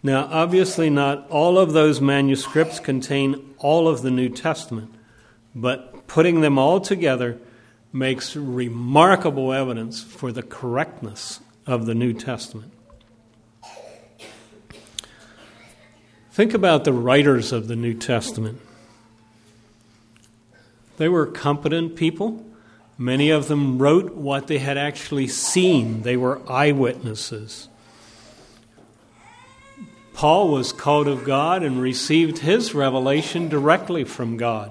now, 0.02 0.28
obviously, 0.30 0.90
not 0.90 1.26
all 1.30 1.56
of 1.56 1.72
those 1.72 2.02
manuscripts 2.02 2.78
contain 2.78 3.54
all 3.56 3.88
of 3.88 4.02
the 4.02 4.10
New 4.10 4.28
Testament, 4.28 4.92
but 5.54 6.06
putting 6.06 6.42
them 6.42 6.58
all 6.58 6.82
together 6.82 7.38
makes 7.94 8.36
remarkable 8.36 9.54
evidence 9.54 10.02
for 10.02 10.32
the 10.32 10.42
correctness 10.42 11.40
of 11.66 11.86
the 11.86 11.94
New 11.94 12.12
Testament. 12.12 12.74
Think 16.38 16.54
about 16.54 16.84
the 16.84 16.92
writers 16.92 17.50
of 17.50 17.66
the 17.66 17.74
New 17.74 17.94
Testament. 17.94 18.60
They 20.96 21.08
were 21.08 21.26
competent 21.26 21.96
people. 21.96 22.46
Many 22.96 23.30
of 23.30 23.48
them 23.48 23.80
wrote 23.80 24.14
what 24.14 24.46
they 24.46 24.58
had 24.58 24.78
actually 24.78 25.26
seen, 25.26 26.02
they 26.02 26.16
were 26.16 26.40
eyewitnesses. 26.48 27.68
Paul 30.14 30.46
was 30.50 30.72
called 30.72 31.08
of 31.08 31.24
God 31.24 31.64
and 31.64 31.82
received 31.82 32.38
his 32.38 32.72
revelation 32.72 33.48
directly 33.48 34.04
from 34.04 34.36
God. 34.36 34.70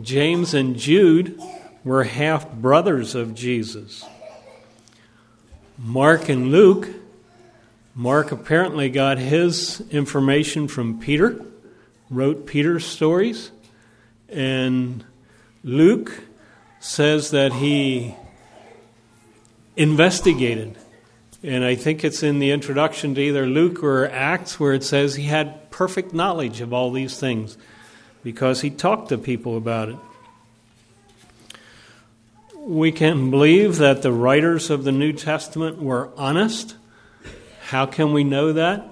James 0.00 0.54
and 0.54 0.76
Jude 0.76 1.40
were 1.82 2.04
half 2.04 2.48
brothers 2.52 3.16
of 3.16 3.34
Jesus. 3.34 4.04
Mark 5.76 6.28
and 6.28 6.52
Luke, 6.52 7.01
Mark 7.94 8.32
apparently 8.32 8.88
got 8.88 9.18
his 9.18 9.82
information 9.90 10.66
from 10.66 10.98
Peter, 10.98 11.44
wrote 12.08 12.46
Peter's 12.46 12.86
stories, 12.86 13.50
and 14.30 15.04
Luke 15.62 16.22
says 16.80 17.30
that 17.32 17.52
he 17.52 18.14
investigated. 19.76 20.76
And 21.42 21.64
I 21.64 21.74
think 21.74 22.02
it's 22.02 22.22
in 22.22 22.38
the 22.38 22.50
introduction 22.50 23.14
to 23.14 23.20
either 23.20 23.46
Luke 23.46 23.82
or 23.82 24.08
Acts 24.08 24.58
where 24.58 24.72
it 24.72 24.84
says 24.84 25.16
he 25.16 25.24
had 25.24 25.70
perfect 25.70 26.14
knowledge 26.14 26.60
of 26.60 26.72
all 26.72 26.92
these 26.92 27.18
things 27.18 27.58
because 28.22 28.60
he 28.60 28.70
talked 28.70 29.08
to 29.10 29.18
people 29.18 29.56
about 29.56 29.88
it. 29.90 29.96
We 32.56 32.92
can 32.92 33.30
believe 33.30 33.78
that 33.78 34.02
the 34.02 34.12
writers 34.12 34.70
of 34.70 34.84
the 34.84 34.92
New 34.92 35.12
Testament 35.12 35.82
were 35.82 36.10
honest. 36.16 36.76
How 37.72 37.86
can 37.86 38.12
we 38.12 38.22
know 38.22 38.52
that? 38.52 38.86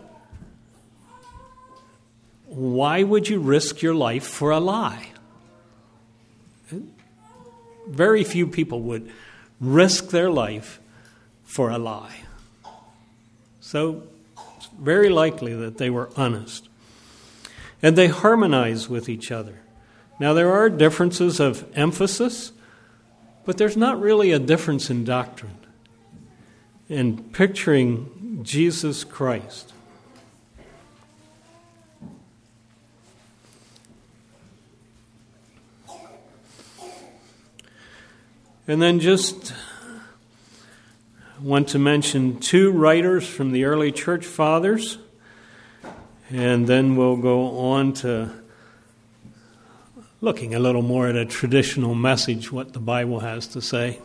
Why 2.46 3.02
would 3.02 3.28
you 3.28 3.38
risk 3.38 3.82
your 3.82 3.94
life 3.94 4.25
for 4.25 4.52
a 4.52 4.58
lie? 4.58 5.08
Very 7.87 8.25
few 8.25 8.46
people 8.46 8.80
would 8.80 9.10
risk 9.60 10.08
their 10.08 10.30
life 10.30 10.80
for 11.44 11.68
a 11.68 11.76
lie. 11.76 12.20
So 13.60 14.04
it's 14.56 14.70
very 14.80 15.10
likely 15.10 15.52
that 15.52 15.76
they 15.76 15.90
were 15.90 16.08
honest. 16.16 16.66
And 17.82 17.99
they 17.99 18.08
harmonize 18.08 18.88
with 18.88 19.10
each 19.10 19.30
other. 19.30 19.60
Now, 20.18 20.32
there 20.32 20.52
are 20.52 20.70
differences 20.70 21.38
of 21.38 21.66
emphasis 21.76 22.52
but 23.44 23.58
there's 23.58 23.76
not 23.76 24.00
really 24.00 24.32
a 24.32 24.38
difference 24.38 24.90
in 24.90 25.04
doctrine 25.04 25.59
in 26.90 27.16
picturing 27.30 28.40
Jesus 28.42 29.04
Christ. 29.04 29.73
And 38.66 38.82
then 38.82 38.99
just 38.99 39.54
want 41.40 41.68
to 41.68 41.78
mention 41.78 42.40
two 42.40 42.73
writers 42.73 43.26
from 43.26 43.52
the 43.52 43.64
early 43.64 43.92
church 43.92 44.26
fathers, 44.26 44.99
and 46.28 46.66
then 46.66 46.97
we'll 46.97 47.16
go 47.16 47.56
on 47.59 47.92
to 47.94 48.30
looking 50.20 50.56
a 50.56 50.59
little 50.59 50.82
more 50.82 51.06
at 51.06 51.16
a 51.16 51.25
traditional 51.25 51.94
message, 51.94 52.50
what 52.50 52.73
the 52.73 52.80
Bible 52.80 53.20
has 53.20 53.47
to 53.49 53.62
say. 53.62 54.00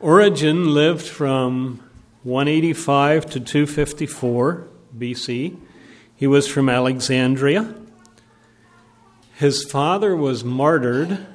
Origen 0.00 0.74
lived 0.74 1.08
from 1.08 1.82
185 2.22 3.26
to 3.30 3.40
254 3.40 4.68
BC. 4.96 5.58
He 6.14 6.26
was 6.28 6.46
from 6.46 6.68
Alexandria. 6.68 7.74
His 9.34 9.64
father 9.64 10.14
was 10.14 10.44
martyred 10.44 11.26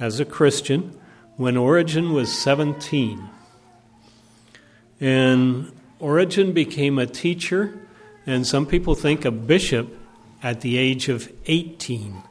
as 0.00 0.20
a 0.20 0.24
Christian 0.24 0.98
when 1.36 1.58
Origen 1.58 2.14
was 2.14 2.32
17. 2.40 3.28
And 4.98 5.72
Origen 5.98 6.52
became 6.52 6.98
a 6.98 7.06
teacher, 7.06 7.78
and 8.24 8.46
some 8.46 8.64
people 8.64 8.94
think 8.94 9.26
a 9.26 9.30
bishop 9.30 9.98
at 10.42 10.62
the 10.62 10.78
age 10.78 11.10
of 11.10 11.30
18 11.44 12.22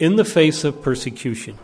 in 0.00 0.16
the 0.16 0.24
face 0.24 0.64
of 0.64 0.82
persecution. 0.82 1.58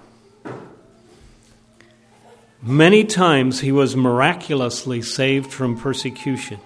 Many 2.62 3.05
times 3.05 3.61
he 3.61 3.71
was 3.71 3.95
miraculously 3.95 5.03
saved 5.03 5.53
from 5.53 5.79
persecution. 5.79 6.61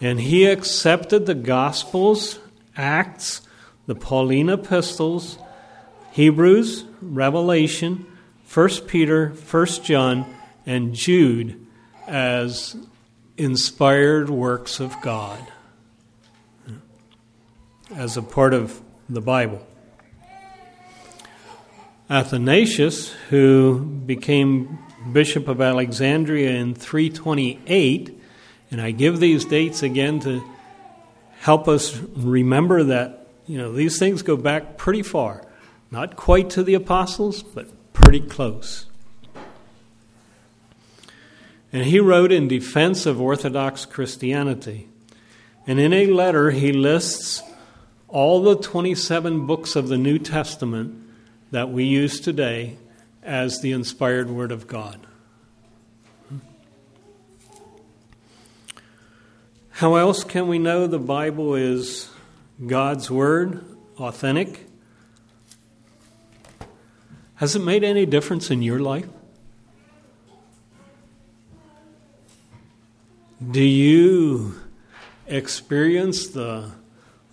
And 0.00 0.20
he 0.20 0.46
accepted 0.46 1.26
the 1.26 1.34
Gospels, 1.34 2.38
Acts, 2.76 3.40
the 3.86 3.94
Pauline 3.94 4.50
epistles, 4.50 5.38
Hebrews, 6.12 6.84
Revelation, 7.00 8.06
1 8.52 8.68
Peter, 8.86 9.30
1 9.30 9.66
John, 9.84 10.26
and 10.66 10.94
Jude 10.94 11.66
as 12.06 12.76
inspired 13.36 14.30
works 14.30 14.80
of 14.80 15.00
God 15.00 15.40
as 17.94 18.16
a 18.16 18.22
part 18.22 18.54
of 18.54 18.80
the 19.08 19.20
Bible. 19.20 19.66
Athanasius, 22.08 23.12
who 23.30 23.80
became 23.80 24.78
Bishop 25.10 25.48
of 25.48 25.60
Alexandria 25.60 26.50
in 26.50 26.74
328, 26.74 28.22
and 28.70 28.80
I 28.80 28.92
give 28.92 29.18
these 29.18 29.44
dates 29.44 29.82
again 29.82 30.20
to 30.20 30.42
help 31.40 31.66
us 31.66 31.96
remember 31.96 32.84
that 32.84 33.26
you 33.46 33.58
know 33.58 33.72
these 33.72 33.98
things 33.98 34.22
go 34.22 34.36
back 34.36 34.76
pretty 34.76 35.02
far, 35.02 35.44
not 35.90 36.16
quite 36.16 36.50
to 36.50 36.62
the 36.62 36.74
apostles, 36.74 37.42
but 37.42 37.68
pretty 37.92 38.20
close. 38.20 38.86
And 41.72 41.84
he 41.84 41.98
wrote 41.98 42.30
in 42.30 42.46
defense 42.46 43.04
of 43.04 43.20
Orthodox 43.20 43.84
Christianity. 43.84 44.88
And 45.66 45.80
in 45.80 45.92
a 45.92 46.06
letter, 46.06 46.52
he 46.52 46.72
lists 46.72 47.42
all 48.06 48.42
the 48.42 48.56
27 48.56 49.46
books 49.46 49.74
of 49.74 49.88
the 49.88 49.98
New 49.98 50.18
Testament 50.18 51.05
that 51.56 51.70
we 51.70 51.84
use 51.84 52.20
today 52.20 52.76
as 53.22 53.62
the 53.62 53.72
inspired 53.72 54.28
Word 54.28 54.52
of 54.52 54.68
God. 54.68 55.06
How 59.70 59.94
else 59.94 60.22
can 60.22 60.48
we 60.48 60.58
know 60.58 60.86
the 60.86 60.98
Bible 60.98 61.54
is 61.54 62.10
God's 62.66 63.10
Word, 63.10 63.64
authentic? 63.96 64.66
Has 67.36 67.56
it 67.56 67.60
made 67.60 67.82
any 67.82 68.04
difference 68.04 68.50
in 68.50 68.60
your 68.60 68.78
life? 68.78 69.08
Do 73.50 73.62
you 73.62 74.56
experience 75.26 76.26
the 76.26 76.72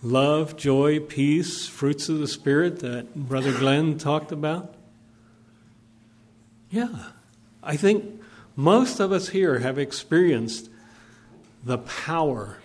love, 0.04 0.58
joy, 0.58 1.00
peace, 1.00 1.68
fruits 1.68 2.10
of 2.10 2.20
the 2.20 2.28
Spirit 2.28 2.80
that 2.80 3.16
Brother 3.16 3.58
Glenn 3.58 3.98
talked 3.98 4.32
about? 4.32 4.76
Yeah. 6.70 7.08
I 7.64 7.78
think 7.78 8.22
most 8.56 9.00
of 9.00 9.12
us 9.12 9.30
here 9.30 9.60
have 9.60 9.80
experienced 9.80 10.70
the 11.64 11.78
power 11.78 12.58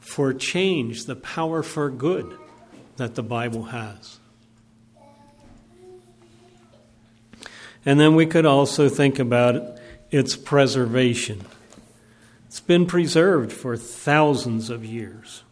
for 0.00 0.34
change, 0.34 1.06
the 1.06 1.16
power 1.16 1.62
for 1.62 1.88
good 1.88 2.36
that 2.96 3.14
the 3.14 3.22
Bible 3.22 3.64
has. 3.64 4.18
And 7.84 7.98
then 7.98 8.14
we 8.14 8.26
could 8.26 8.46
also 8.46 8.88
think 8.88 9.18
about 9.18 9.78
its 10.10 10.36
preservation. 10.36 11.40
It's 12.46 12.60
been 12.60 12.84
preserved 12.86 13.50
for 13.50 13.76
thousands 13.76 14.68
of 14.68 14.84
years. 14.84 15.42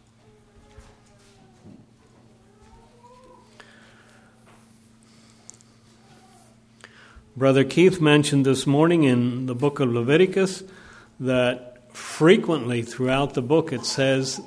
Brother 7.37 7.63
Keith 7.63 8.01
mentioned 8.01 8.45
this 8.45 8.67
morning 8.67 9.03
in 9.03 9.45
the 9.45 9.55
book 9.55 9.79
of 9.79 9.89
Leviticus 9.89 10.63
that 11.17 11.95
frequently 11.95 12.81
throughout 12.81 13.35
the 13.35 13.41
book 13.41 13.71
it 13.71 13.85
says 13.85 14.41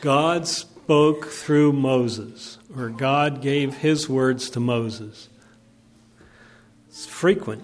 God 0.00 0.48
spoke 0.48 1.26
through 1.26 1.74
Moses, 1.74 2.56
or 2.74 2.88
God 2.88 3.42
gave 3.42 3.76
his 3.76 4.08
words 4.08 4.48
to 4.50 4.60
Moses. 4.60 5.28
It's 6.88 7.04
frequent. 7.04 7.62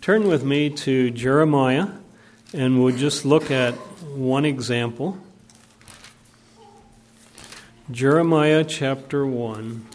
Turn 0.00 0.28
with 0.28 0.44
me 0.44 0.70
to 0.70 1.10
Jeremiah, 1.10 1.88
and 2.54 2.80
we'll 2.80 2.96
just 2.96 3.24
look 3.24 3.50
at 3.50 3.74
one 4.14 4.44
example. 4.44 5.18
Jeremiah 7.90 8.62
chapter 8.62 9.26
1. 9.26 9.86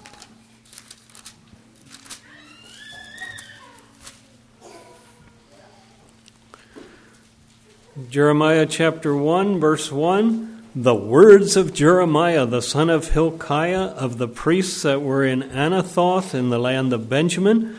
Jeremiah 8.10 8.65
chapter 8.65 9.13
1, 9.13 9.60
verse 9.60 9.91
1 9.91 10.63
The 10.74 10.96
words 10.96 11.58
of 11.58 11.74
Jeremiah, 11.74 12.46
the 12.46 12.62
son 12.62 12.89
of 12.89 13.10
Hilkiah, 13.10 13.88
of 13.88 14.17
the 14.17 14.30
priests 14.30 14.84
that 14.84 15.02
were 15.02 15.26
in 15.26 15.41
Anathoth 15.41 16.34
in 16.34 16.50
the 16.50 16.58
land 16.58 16.93
of 16.93 17.10
Benjamin, 17.10 17.76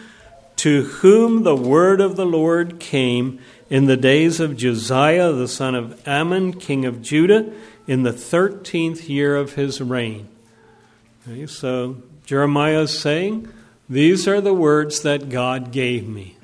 to 0.57 0.83
whom 0.83 1.45
the 1.45 1.57
word 1.57 2.03
of 2.03 2.17
the 2.17 2.27
Lord 2.27 2.79
came 2.79 3.41
in 3.71 3.87
the 3.87 3.97
days 3.97 4.39
of 4.39 4.59
Josiah, 4.59 5.33
the 5.33 5.49
son 5.49 5.75
of 5.75 6.07
Amon, 6.07 6.53
king 6.53 6.85
of 6.85 7.01
Judah, 7.01 7.51
in 7.87 8.03
the 8.03 8.13
thirteenth 8.13 9.09
year 9.09 9.35
of 9.35 9.55
his 9.55 9.81
reign. 9.81 10.29
Okay, 11.27 11.47
so 11.47 12.03
Jeremiah 12.27 12.83
is 12.83 12.99
saying, 12.99 13.49
These 13.89 14.29
are 14.29 14.43
the 14.43 14.53
words 14.53 15.01
that 15.01 15.31
God 15.31 15.73
gave 15.73 16.07
me. 16.07 16.37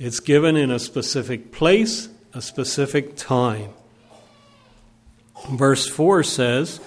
It's 0.00 0.18
given 0.18 0.56
in 0.56 0.72
a 0.72 0.80
specific 0.80 1.52
place, 1.52 2.08
a 2.34 2.40
specific 2.42 3.16
time. 3.16 3.70
Verse 5.50 5.88
4 5.88 6.22
says, 6.22 6.80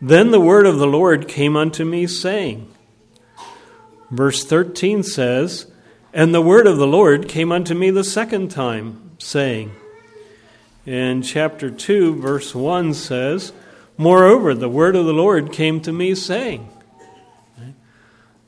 Then 0.00 0.30
the 0.30 0.40
word 0.40 0.66
of 0.66 0.78
the 0.78 0.86
Lord 0.86 1.28
came 1.28 1.56
unto 1.56 1.84
me, 1.84 2.06
saying, 2.06 2.70
Verse 4.10 4.44
13 4.44 5.02
says, 5.02 5.66
And 6.12 6.34
the 6.34 6.42
word 6.42 6.66
of 6.66 6.76
the 6.76 6.86
Lord 6.86 7.28
came 7.28 7.50
unto 7.50 7.74
me 7.74 7.90
the 7.90 8.04
second 8.04 8.50
time, 8.50 9.12
saying, 9.18 9.72
and 10.86 11.24
chapter 11.24 11.70
2, 11.70 12.20
verse 12.20 12.54
1 12.54 12.92
says, 12.94 13.52
Moreover, 13.96 14.54
the 14.54 14.68
word 14.68 14.96
of 14.96 15.06
the 15.06 15.14
Lord 15.14 15.50
came 15.50 15.80
to 15.80 15.92
me, 15.92 16.14
saying. 16.14 16.68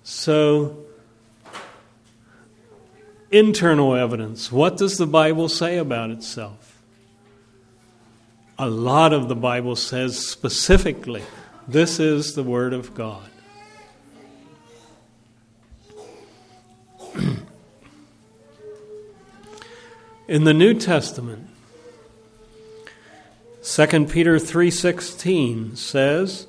So, 0.03 0.86
internal 3.31 3.95
evidence. 3.95 4.51
What 4.53 4.77
does 4.77 4.99
the 4.99 5.07
Bible 5.07 5.49
say 5.49 5.79
about 5.79 6.11
itself? 6.11 6.83
A 8.59 8.69
lot 8.69 9.13
of 9.13 9.29
the 9.29 9.37
Bible 9.37 9.77
says 9.77 10.19
specifically, 10.19 11.23
this 11.69 12.01
is 12.01 12.35
the 12.35 12.43
Word 12.43 12.73
of 12.73 12.95
God. 12.95 13.29
In 20.29 20.45
the 20.45 20.55
New 20.55 20.75
Testament, 20.75 21.49
2 23.63 24.07
Peter 24.07 24.37
3:16 24.37 25.77
says, 25.77 26.47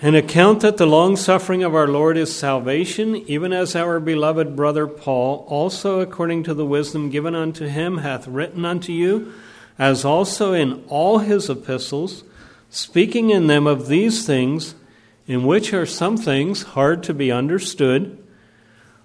"An 0.00 0.14
account 0.14 0.60
that 0.60 0.76
the 0.76 0.86
long 0.86 1.16
suffering 1.16 1.64
of 1.64 1.74
our 1.74 1.88
Lord 1.88 2.16
is 2.16 2.32
salvation, 2.32 3.16
even 3.26 3.52
as 3.52 3.74
our 3.74 3.98
beloved 3.98 4.54
brother 4.54 4.86
Paul 4.86 5.44
also 5.48 5.98
according 5.98 6.44
to 6.44 6.54
the 6.54 6.64
wisdom 6.64 7.10
given 7.10 7.34
unto 7.34 7.66
him 7.66 7.98
hath 7.98 8.28
written 8.28 8.64
unto 8.64 8.92
you, 8.92 9.32
as 9.76 10.04
also 10.04 10.52
in 10.52 10.84
all 10.86 11.18
his 11.18 11.50
epistles, 11.50 12.22
speaking 12.70 13.30
in 13.30 13.48
them 13.48 13.66
of 13.66 13.88
these 13.88 14.24
things, 14.24 14.76
in 15.26 15.42
which 15.42 15.74
are 15.74 15.84
some 15.84 16.16
things 16.16 16.62
hard 16.62 17.02
to 17.02 17.12
be 17.12 17.32
understood, 17.32 18.16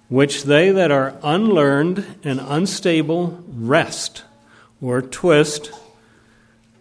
which 0.09 0.43
they 0.43 0.69
that 0.69 0.91
are 0.91 1.15
unlearned 1.23 2.05
and 2.23 2.39
unstable 2.39 3.43
wrest 3.47 4.25
or 4.79 5.01
twist, 5.01 5.71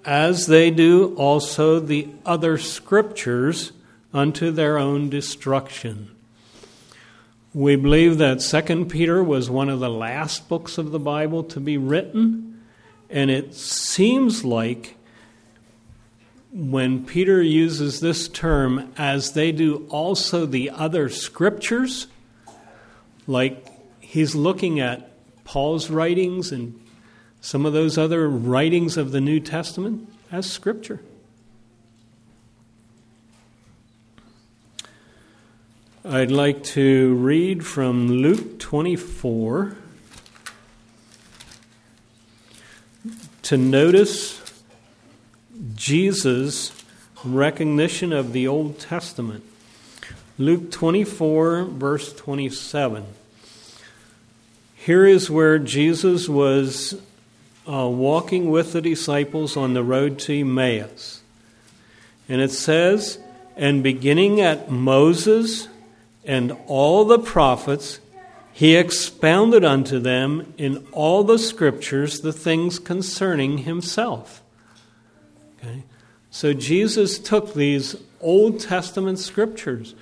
as 0.05 0.49
they 0.49 0.71
do 0.71 1.15
also 1.17 1.81
the 1.81 2.09
other 2.27 2.59
scriptures 2.59 3.73
unto 4.13 4.51
their 4.51 4.79
own 4.79 5.09
destruction. 5.09 6.15
We 7.55 7.77
believe 7.77 8.19
that 8.19 8.41
Second 8.41 8.89
Peter 8.89 9.23
was 9.23 9.51
one 9.51 9.69
of 9.69 9.81
the 9.81 9.91
last 9.91 10.49
books 10.49 10.79
of 10.79 10.91
the 10.91 10.99
Bible 10.99 11.45
to 11.45 11.61
be 11.61 11.77
written, 11.77 12.63
and 13.11 13.31
it 13.31 13.55
seems 13.55 14.45
like 14.45 14.97
when 16.53 17.05
Peter 17.05 17.43
uses 17.43 18.01
this 18.01 18.29
term, 18.29 18.93
as 18.97 19.33
they 19.33 19.53
do 19.53 19.87
also 19.89 20.45
the 20.45 20.71
other 20.71 21.09
scriptures, 21.09 22.07
like 23.27 23.67
he's 24.01 24.35
looking 24.35 24.81
at 24.81 25.11
Paul's 25.45 25.91
writings 25.91 26.53
and 26.53 26.79
some 27.41 27.67
of 27.67 27.73
those 27.73 27.99
other 27.99 28.29
writings 28.29 28.97
of 28.97 29.13
the 29.13 29.21
New 29.21 29.41
Testament 29.41 30.09
as 30.31 30.51
Scripture. 30.51 31.01
I'd 36.05 36.33
like 36.33 36.65
to 36.65 37.15
read 37.15 37.65
from 37.65 38.09
Luke 38.09 38.59
24 38.59 39.77
to 43.43 43.57
notice 43.57 44.43
Jesus' 45.77 46.73
recognition 47.23 48.13
of 48.13 48.33
the 48.33 48.49
Old 48.49 48.81
Testament. 48.81 49.45
Luke 50.39 50.73
24, 50.73 51.67
verse 51.67 52.13
27. 52.13 53.05
Here 54.75 55.07
is 55.07 55.31
where 55.31 55.61
Jesus 55.61 56.29
was 56.29 57.01
uh, 57.65 57.87
walking 57.87 58.51
with 58.51 58.73
the 58.73 58.83
disciples 58.83 59.57
on 59.57 59.75
the 59.75 59.85
road 59.85 60.19
to 60.21 60.41
Emmaus. 60.41 61.23
And 62.29 62.41
it 62.41 62.51
says, 62.51 63.21
And 63.57 63.85
beginning 63.85 64.41
at 64.41 64.69
Moses 64.69 65.69
and 66.25 66.57
all 66.67 67.05
the 67.05 67.19
prophets, 67.19 68.01
he 68.53 68.77
expounded 68.77 69.65
unto 69.65 69.99
them 69.99 70.53
in 70.59 70.87
all 70.93 71.25
the 71.25 71.39
scriptures 71.39 72.21
the 72.21 72.33
things 72.33 72.79
concerning 72.79 73.59
himself. 73.59 74.43
Okay? 75.59 75.85
So 76.31 76.53
Jesus 76.53 77.19
took 77.19 77.55
these 77.55 77.97
Old 78.21 78.61
Testament 78.61 79.19
scriptures 79.19 79.95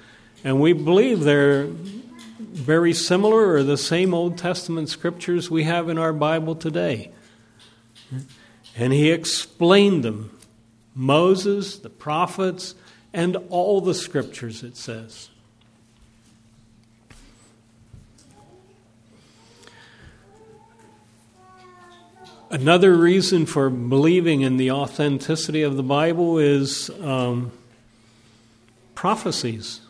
and 0.44 0.60
we 0.60 0.72
believe 0.72 1.20
they're 1.20 1.66
very 2.38 2.92
similar 2.92 3.52
or 3.52 3.62
the 3.62 3.76
same 3.76 4.14
Old 4.14 4.38
Testament 4.38 4.88
scriptures 4.88 5.50
we 5.50 5.64
have 5.64 5.88
in 5.88 5.98
our 5.98 6.12
Bible 6.12 6.54
today. 6.54 7.12
And 8.76 8.92
he 8.92 9.10
explained 9.10 10.04
them 10.04 10.36
Moses, 10.94 11.78
the 11.78 11.90
prophets, 11.90 12.74
and 13.12 13.36
all 13.48 13.80
the 13.80 13.94
scriptures, 13.94 14.62
it 14.62 14.76
says. 14.76 15.30
Another 22.52 22.96
reason 22.96 23.46
for 23.46 23.70
believing 23.70 24.40
in 24.40 24.56
the 24.56 24.72
authenticity 24.72 25.62
of 25.62 25.76
the 25.76 25.84
Bible 25.84 26.36
is 26.38 26.90
um, 27.00 27.52
prophecies. 28.96 29.80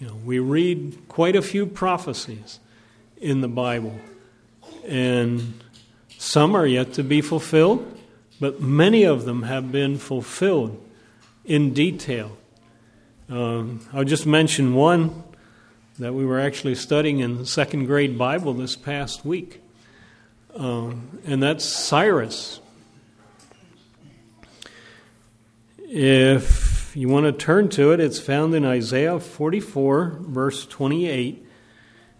You 0.00 0.08
know, 0.08 0.16
we 0.24 0.40
read 0.40 0.98
quite 1.06 1.36
a 1.36 1.42
few 1.42 1.64
prophecies 1.64 2.58
in 3.18 3.40
the 3.40 3.46
Bible, 3.46 3.96
and 4.84 5.62
some 6.18 6.56
are 6.56 6.66
yet 6.66 6.94
to 6.94 7.04
be 7.04 7.20
fulfilled, 7.20 7.96
but 8.40 8.60
many 8.60 9.04
of 9.04 9.24
them 9.24 9.44
have 9.44 9.70
been 9.70 9.96
fulfilled 9.96 10.84
in 11.44 11.72
detail. 11.72 12.36
Um, 13.28 13.86
I'll 13.92 14.02
just 14.02 14.26
mention 14.26 14.74
one 14.74 15.22
that 16.00 16.14
we 16.14 16.26
were 16.26 16.40
actually 16.40 16.74
studying 16.74 17.20
in 17.20 17.46
second 17.46 17.86
grade 17.86 18.18
Bible 18.18 18.54
this 18.54 18.74
past 18.74 19.24
week, 19.24 19.62
um, 20.58 21.20
and 21.24 21.42
that's 21.42 21.64
Cyrus. 21.64 22.60
If 25.78 26.96
you 26.96 27.08
want 27.08 27.26
to 27.26 27.32
turn 27.32 27.68
to 27.70 27.92
it, 27.92 28.00
it's 28.00 28.18
found 28.18 28.54
in 28.54 28.64
Isaiah 28.64 29.20
44, 29.20 30.18
verse 30.20 30.66
28. 30.66 31.46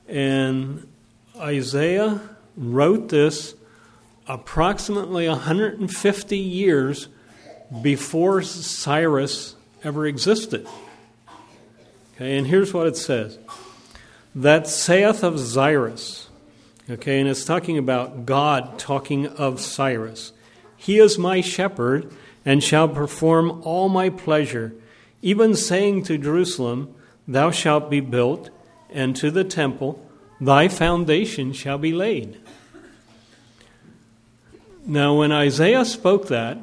And 0.07 0.89
Isaiah 1.37 2.21
wrote 2.57 3.09
this 3.09 3.55
approximately 4.29 5.29
150 5.29 6.39
years 6.39 7.09
before 7.83 8.43
Cyrus 8.43 9.57
ever 9.83 10.07
existed. 10.07 10.67
Okay, 12.15 12.39
and 12.39 12.47
here's 12.47 12.73
what 12.73 12.87
it 12.87 12.97
says 12.97 13.37
That 14.35 14.69
saith 14.69 15.25
of 15.25 15.41
Cyrus. 15.41 16.28
Okay, 16.91 17.21
and 17.21 17.29
it's 17.29 17.45
talking 17.45 17.77
about 17.77 18.25
God 18.25 18.79
talking 18.79 19.27
of 19.27 19.61
Cyrus. 19.61 20.33
He 20.75 20.99
is 20.99 21.19
my 21.19 21.43
shepherd 21.43 22.11
and 22.47 22.65
shall 22.65 22.89
perform 22.89 23.61
all 23.63 23.91
my 23.91 24.09
pleasure, 24.09 24.75
even 25.21 25.55
saying 25.55 26.05
to 26.05 26.17
Jerusalem, 26.17 26.95
Thou 27.27 27.51
shalt 27.51 27.91
be 27.91 28.01
built, 28.01 28.49
and 28.89 29.15
to 29.17 29.31
the 29.31 29.45
temple, 29.45 30.03
Thy 30.41 30.69
foundation 30.69 31.53
shall 31.53 31.77
be 31.77 31.93
laid. 31.93 32.41
Now, 34.87 35.19
when 35.19 35.31
Isaiah 35.31 35.85
spoke 35.85 36.29
that, 36.29 36.57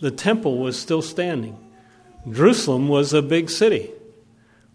the 0.00 0.10
temple 0.10 0.58
was 0.58 0.76
still 0.76 1.02
standing. 1.02 1.56
Jerusalem 2.28 2.88
was 2.88 3.12
a 3.12 3.22
big 3.22 3.48
city, 3.48 3.92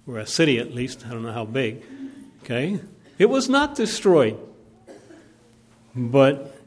or 0.07 0.19
a 0.19 0.25
city 0.25 0.59
at 0.59 0.73
least, 0.73 1.05
I 1.05 1.09
don't 1.09 1.23
know 1.23 1.33
how 1.33 1.43
big. 1.43 1.83
Okay? 2.43 2.79
It 3.17 3.25
was 3.25 3.49
not 3.49 3.75
destroyed. 3.75 4.37
But 5.95 6.59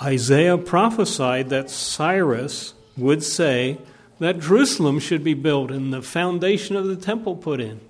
Isaiah 0.00 0.58
prophesied 0.58 1.50
that 1.50 1.70
Cyrus 1.70 2.74
would 2.96 3.22
say 3.22 3.78
that 4.18 4.40
Jerusalem 4.40 4.98
should 4.98 5.24
be 5.24 5.34
built 5.34 5.70
and 5.70 5.92
the 5.92 6.02
foundation 6.02 6.76
of 6.76 6.86
the 6.86 6.96
temple 6.96 7.36
put 7.36 7.60
in. 7.60 7.80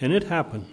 And 0.00 0.12
it 0.12 0.24
happened. 0.24 0.66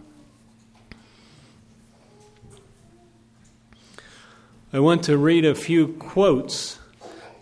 I 4.74 4.80
want 4.80 5.04
to 5.04 5.18
read 5.18 5.46
a 5.46 5.54
few 5.54 5.90
quotes 5.90 6.80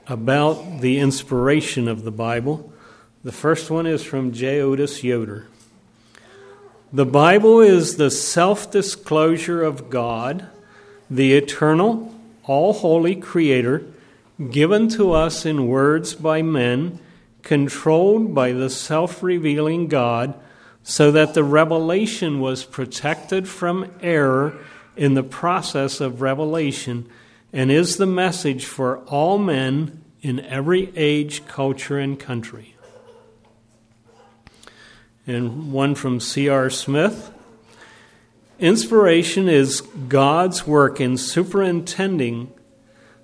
about 0.07 0.81
the 0.81 0.99
inspiration 0.99 1.87
of 1.87 2.03
the 2.03 2.11
Bible. 2.11 2.73
The 3.23 3.31
first 3.31 3.69
one 3.69 3.85
is 3.85 4.03
from 4.03 4.31
J. 4.31 4.61
Otis 4.61 5.03
Yoder. 5.03 5.47
The 6.91 7.05
Bible 7.05 7.59
is 7.59 7.97
the 7.97 8.09
self 8.09 8.71
disclosure 8.71 9.61
of 9.61 9.91
God, 9.91 10.47
the 11.07 11.33
eternal, 11.33 12.15
all 12.45 12.73
holy 12.73 13.15
Creator, 13.15 13.83
given 14.49 14.89
to 14.89 15.11
us 15.11 15.45
in 15.45 15.67
words 15.67 16.15
by 16.15 16.41
men, 16.41 16.97
controlled 17.43 18.33
by 18.33 18.53
the 18.53 18.71
self 18.71 19.21
revealing 19.21 19.87
God, 19.87 20.33
so 20.81 21.11
that 21.11 21.35
the 21.35 21.43
revelation 21.43 22.39
was 22.39 22.63
protected 22.63 23.47
from 23.47 23.93
error 24.01 24.57
in 24.97 25.13
the 25.13 25.21
process 25.21 26.01
of 26.01 26.21
revelation 26.21 27.07
and 27.53 27.71
is 27.71 27.97
the 27.97 28.07
message 28.07 28.65
for 28.65 28.97
all 29.05 29.37
men 29.37 30.03
in 30.23 30.39
every 30.39 30.91
age, 30.95 31.45
culture, 31.45 31.99
and 31.99 32.19
country 32.19 32.73
and 35.29 35.71
one 35.71 35.95
from 35.95 36.19
C.R. 36.19 36.69
Smith. 36.69 37.31
Inspiration 38.59 39.47
is 39.47 39.81
God's 39.81 40.65
work 40.65 40.99
in 40.99 41.17
superintending 41.17 42.51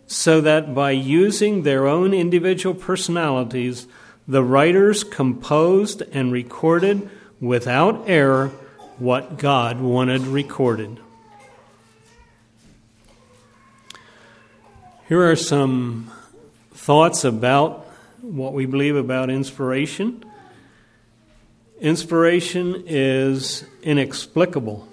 so 0.07 0.39
that 0.41 0.75
by 0.75 0.91
using 0.91 1.63
their 1.63 1.87
own 1.87 2.13
individual 2.13 2.75
personalities, 2.75 3.87
the 4.27 4.43
writers 4.43 5.03
composed 5.03 6.03
and 6.11 6.31
recorded 6.31 7.09
without 7.41 8.07
error 8.07 8.49
what 8.97 9.37
God 9.37 9.81
wanted 9.81 10.21
recorded. 10.21 10.99
Here 15.09 15.29
are 15.29 15.35
some 15.35 16.11
thoughts 16.71 17.23
about 17.23 17.87
what 18.21 18.53
we 18.53 18.65
believe 18.65 18.95
about 18.95 19.29
inspiration. 19.29 20.23
Inspiration 21.81 22.83
is 22.87 23.65
inexplicable. 23.83 24.87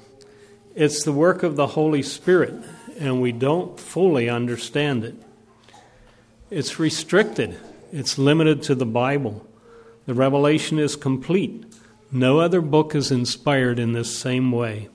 It's 0.75 1.05
the 1.05 1.13
work 1.13 1.45
of 1.45 1.55
the 1.55 1.69
Holy 1.69 2.03
Spirit, 2.03 2.55
and 2.99 3.23
we 3.23 3.31
don't 3.31 3.79
fully 3.79 4.29
understand 4.29 5.05
it. 5.05 5.15
It's 6.51 6.81
restricted, 6.81 7.57
it's 7.93 8.19
limited 8.19 8.63
to 8.65 8.75
the 8.75 8.87
Bible. 8.87 9.47
The 10.07 10.15
revelation 10.15 10.81
is 10.81 10.97
complete. 10.97 11.65
No 12.11 12.41
other 12.41 12.61
book 12.61 12.97
is 12.97 13.13
inspired 13.13 13.79
in 13.79 13.93
this 13.93 14.19
same 14.19 14.51
way. 14.51 14.89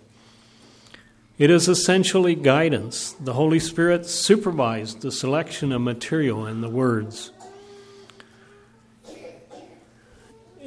It 1.38 1.50
is 1.50 1.70
essentially 1.70 2.36
guidance. 2.36 3.14
The 3.14 3.34
Holy 3.34 3.60
Spirit 3.60 4.06
supervised 4.06 5.02
the 5.02 5.12
selection 5.12 5.72
of 5.72 5.82
material 5.82 6.46
and 6.46 6.62
the 6.62 6.70
words. 6.70 7.32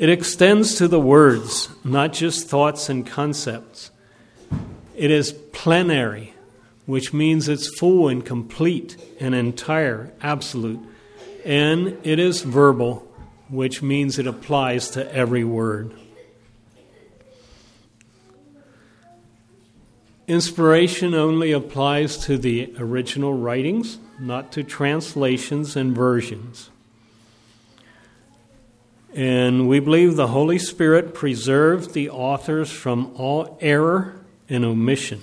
It 0.00 0.08
extends 0.08 0.76
to 0.76 0.88
the 0.88 0.98
words, 0.98 1.68
not 1.84 2.14
just 2.14 2.48
thoughts 2.48 2.88
and 2.88 3.06
concepts. 3.06 3.90
It 4.96 5.10
is 5.10 5.34
plenary, 5.52 6.32
which 6.86 7.12
means 7.12 7.50
it's 7.50 7.68
full 7.78 8.08
and 8.08 8.24
complete 8.24 8.96
and 9.20 9.34
entire, 9.34 10.10
absolute. 10.22 10.80
And 11.44 11.98
it 12.02 12.18
is 12.18 12.40
verbal, 12.40 13.06
which 13.50 13.82
means 13.82 14.18
it 14.18 14.26
applies 14.26 14.88
to 14.92 15.14
every 15.14 15.44
word. 15.44 15.92
Inspiration 20.26 21.12
only 21.12 21.52
applies 21.52 22.16
to 22.24 22.38
the 22.38 22.74
original 22.78 23.34
writings, 23.34 23.98
not 24.18 24.50
to 24.52 24.62
translations 24.64 25.76
and 25.76 25.94
versions. 25.94 26.70
And 29.14 29.68
we 29.68 29.80
believe 29.80 30.16
the 30.16 30.28
Holy 30.28 30.58
Spirit 30.58 31.14
preserved 31.14 31.94
the 31.94 32.10
authors 32.10 32.70
from 32.70 33.12
all 33.16 33.58
error 33.60 34.20
and 34.48 34.64
omission. 34.64 35.20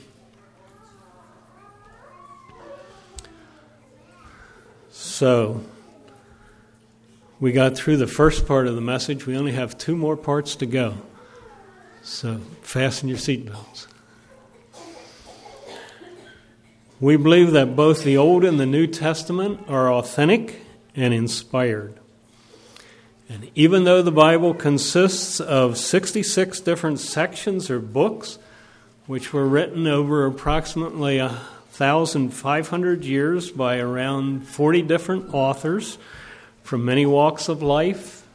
So, 4.89 5.63
we 7.39 7.51
got 7.51 7.75
through 7.75 7.97
the 7.97 8.07
first 8.07 8.45
part 8.45 8.67
of 8.67 8.75
the 8.75 8.81
message. 8.81 9.25
We 9.25 9.37
only 9.37 9.53
have 9.53 9.77
two 9.77 9.95
more 9.95 10.17
parts 10.17 10.55
to 10.57 10.65
go. 10.65 10.95
So, 12.03 12.39
fasten 12.61 13.07
your 13.07 13.17
seatbelts. 13.17 13.87
We 16.99 17.15
believe 17.15 17.51
that 17.51 17.75
both 17.75 18.03
the 18.03 18.17
Old 18.17 18.43
and 18.43 18.59
the 18.59 18.65
New 18.65 18.87
Testament 18.87 19.61
are 19.67 19.91
authentic 19.91 20.61
and 20.95 21.13
inspired. 21.13 21.99
And 23.29 23.51
even 23.55 23.83
though 23.83 24.01
the 24.01 24.11
Bible 24.11 24.53
consists 24.53 25.41
of 25.41 25.77
66 25.77 26.61
different 26.61 26.99
sections 26.99 27.69
or 27.69 27.79
books, 27.79 28.39
which 29.05 29.33
were 29.33 29.47
written 29.47 29.85
over 29.85 30.25
approximately 30.25 31.19
1,500 31.19 33.03
years 33.03 33.51
by 33.51 33.79
around 33.79 34.47
40 34.47 34.81
different 34.83 35.33
authors 35.33 35.97
from 36.63 36.85
many 36.85 37.05
walks 37.05 37.49
of 37.49 37.61
life, 37.61 38.25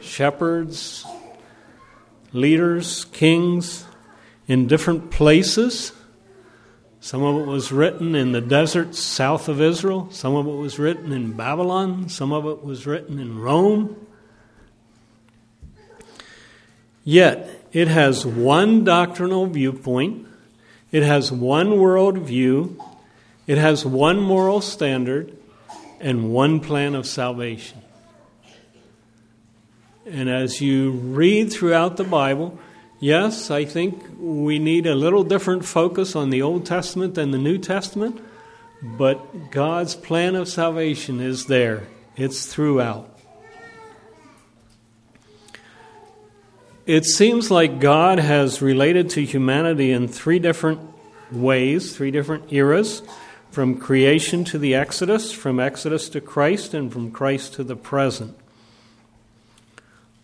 shepherds, 0.00 1.04
leaders, 2.32 3.04
kings, 3.06 3.84
in 4.46 4.66
different 4.66 5.10
places. 5.10 5.92
Some 7.00 7.22
of 7.22 7.40
it 7.40 7.46
was 7.46 7.72
written 7.72 8.14
in 8.14 8.32
the 8.32 8.40
deserts 8.40 8.98
south 8.98 9.48
of 9.48 9.60
Israel. 9.60 10.08
Some 10.10 10.36
of 10.36 10.46
it 10.46 10.56
was 10.56 10.78
written 10.78 11.12
in 11.12 11.32
Babylon. 11.32 12.08
Some 12.08 12.32
of 12.32 12.46
it 12.46 12.64
was 12.64 12.86
written 12.86 13.18
in 13.18 13.38
Rome. 13.38 14.06
Yet, 17.04 17.48
it 17.72 17.88
has 17.88 18.26
one 18.26 18.84
doctrinal 18.84 19.46
viewpoint, 19.46 20.26
it 20.92 21.02
has 21.02 21.32
one 21.32 21.70
worldview, 21.70 22.84
it 23.46 23.58
has 23.58 23.84
one 23.86 24.20
moral 24.20 24.60
standard, 24.60 25.36
and 26.00 26.32
one 26.32 26.60
plan 26.60 26.94
of 26.94 27.06
salvation. 27.06 27.82
And 30.06 30.28
as 30.28 30.60
you 30.60 30.90
read 30.90 31.52
throughout 31.52 31.96
the 31.96 32.04
Bible, 32.04 32.58
yes, 32.98 33.50
I 33.50 33.64
think 33.64 34.02
we 34.18 34.58
need 34.58 34.86
a 34.86 34.94
little 34.94 35.24
different 35.24 35.64
focus 35.64 36.16
on 36.16 36.30
the 36.30 36.42
Old 36.42 36.66
Testament 36.66 37.14
than 37.14 37.30
the 37.30 37.38
New 37.38 37.58
Testament, 37.58 38.20
but 38.82 39.50
God's 39.50 39.94
plan 39.94 40.34
of 40.34 40.48
salvation 40.48 41.20
is 41.20 41.46
there, 41.46 41.86
it's 42.16 42.46
throughout. 42.46 43.09
It 46.90 47.04
seems 47.04 47.52
like 47.52 47.78
God 47.78 48.18
has 48.18 48.60
related 48.60 49.10
to 49.10 49.24
humanity 49.24 49.92
in 49.92 50.08
three 50.08 50.40
different 50.40 50.80
ways, 51.30 51.94
three 51.94 52.10
different 52.10 52.52
eras 52.52 53.02
from 53.52 53.78
creation 53.78 54.42
to 54.46 54.58
the 54.58 54.74
Exodus, 54.74 55.30
from 55.30 55.60
Exodus 55.60 56.08
to 56.08 56.20
Christ, 56.20 56.74
and 56.74 56.92
from 56.92 57.12
Christ 57.12 57.54
to 57.54 57.62
the 57.62 57.76
present. 57.76 58.36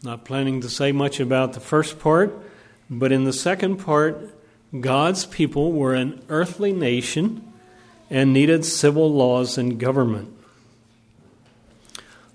Not 0.02 0.24
planning 0.24 0.60
to 0.60 0.68
say 0.68 0.90
much 0.90 1.20
about 1.20 1.52
the 1.52 1.60
first 1.60 2.00
part, 2.00 2.36
but 2.90 3.12
in 3.12 3.22
the 3.22 3.32
second 3.32 3.76
part, 3.76 4.34
God's 4.80 5.24
people 5.24 5.70
were 5.70 5.94
an 5.94 6.20
earthly 6.28 6.72
nation 6.72 7.44
and 8.10 8.32
needed 8.32 8.64
civil 8.64 9.08
laws 9.12 9.56
and 9.56 9.78
government. 9.78 10.36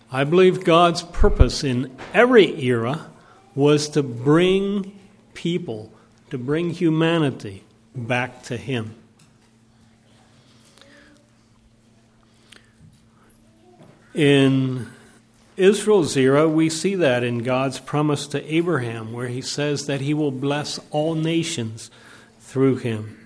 I 0.10 0.24
believe 0.24 0.64
God's 0.64 1.04
purpose 1.04 1.66
in 1.66 1.94
every 2.14 2.64
era 2.64 3.11
was 3.56 3.90
to 3.90 4.04
bring 4.04 5.00
people, 5.34 5.92
to 6.30 6.38
bring 6.38 6.70
humanity 6.72 7.64
back 7.96 8.44
to 8.44 8.58
Him. 8.58 8.96
In 14.14 14.90
Israel's 15.58 16.18
era, 16.18 16.48
we 16.48 16.70
see 16.70 16.96
that 16.96 17.24
in 17.24 17.40
God's 17.40 17.80
promise 17.80 18.28
to 18.28 18.54
Abraham, 18.54 19.14
where 19.14 19.28
He 19.28 19.42
says 19.42 19.86
that 19.86 20.02
He 20.02 20.14
will 20.14 20.32
bless 20.32 20.80
all 20.92 21.16
nations 21.16 21.92
through 22.52 22.76
him. 22.76 23.18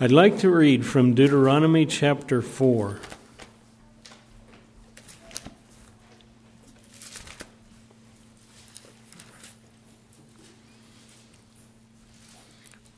I'd 0.00 0.10
like 0.10 0.40
to 0.40 0.50
read 0.50 0.84
from 0.84 1.14
Deuteronomy 1.14 1.86
chapter 1.86 2.42
4. 2.42 2.98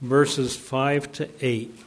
Verses 0.05 0.55
5 0.55 1.13
to 1.13 1.29
8. 1.41 1.81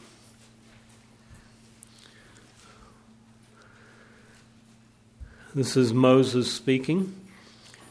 This 5.54 5.78
is 5.78 5.94
Moses 5.94 6.52
speaking. 6.52 7.14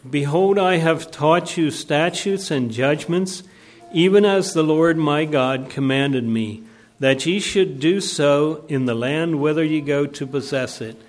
Behold, 0.08 0.58
I 0.58 0.76
have 0.76 1.10
taught 1.10 1.56
you 1.56 1.70
statutes 1.70 2.50
and 2.50 2.72
judgments, 2.72 3.44
even 3.92 4.24
as 4.24 4.52
the 4.52 4.64
Lord 4.64 4.96
my 4.96 5.24
God 5.24 5.70
commanded 5.70 6.24
me, 6.24 6.62
that 6.98 7.24
ye 7.24 7.38
should 7.38 7.78
do 7.78 8.00
so 8.00 8.64
in 8.68 8.86
the 8.86 8.94
land 8.94 9.40
whither 9.40 9.64
ye 9.64 9.80
go 9.80 10.06
to 10.06 10.26
possess 10.26 10.80
it. 10.80 11.00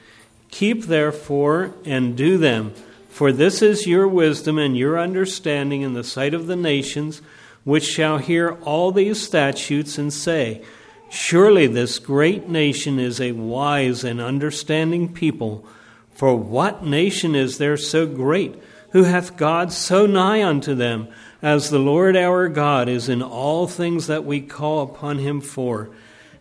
Keep 0.51 0.83
therefore 0.83 1.73
and 1.85 2.15
do 2.15 2.37
them, 2.37 2.73
for 3.09 3.31
this 3.31 3.63
is 3.63 3.87
your 3.87 4.07
wisdom 4.07 4.59
and 4.59 4.77
your 4.77 4.99
understanding 4.99 5.81
in 5.81 5.93
the 5.93 6.03
sight 6.03 6.35
of 6.35 6.45
the 6.45 6.55
nations, 6.55 7.21
which 7.67 7.83
shall 7.83 8.17
hear 8.17 8.51
all 8.63 8.93
these 8.93 9.21
statutes 9.21 9.97
and 9.97 10.13
say, 10.13 10.63
Surely 11.09 11.67
this 11.67 11.99
great 11.99 12.47
nation 12.47 12.99
is 12.99 13.19
a 13.19 13.33
wise 13.33 14.03
and 14.03 14.21
understanding 14.21 15.11
people. 15.11 15.65
For 16.13 16.35
what 16.35 16.85
nation 16.85 17.35
is 17.35 17.57
there 17.57 17.77
so 17.77 18.07
great, 18.07 18.55
who 18.91 19.03
hath 19.03 19.37
God 19.37 19.73
so 19.73 20.05
nigh 20.05 20.43
unto 20.43 20.73
them? 20.75 21.09
as 21.41 21.69
the 21.69 21.79
Lord 21.79 22.15
our 22.15 22.47
God 22.49 22.89
is 22.89 23.09
in 23.09 23.21
all 23.21 23.67
things 23.67 24.07
that 24.07 24.25
we 24.25 24.41
call 24.41 24.81
upon 24.81 25.19
him 25.19 25.41
for. 25.41 25.89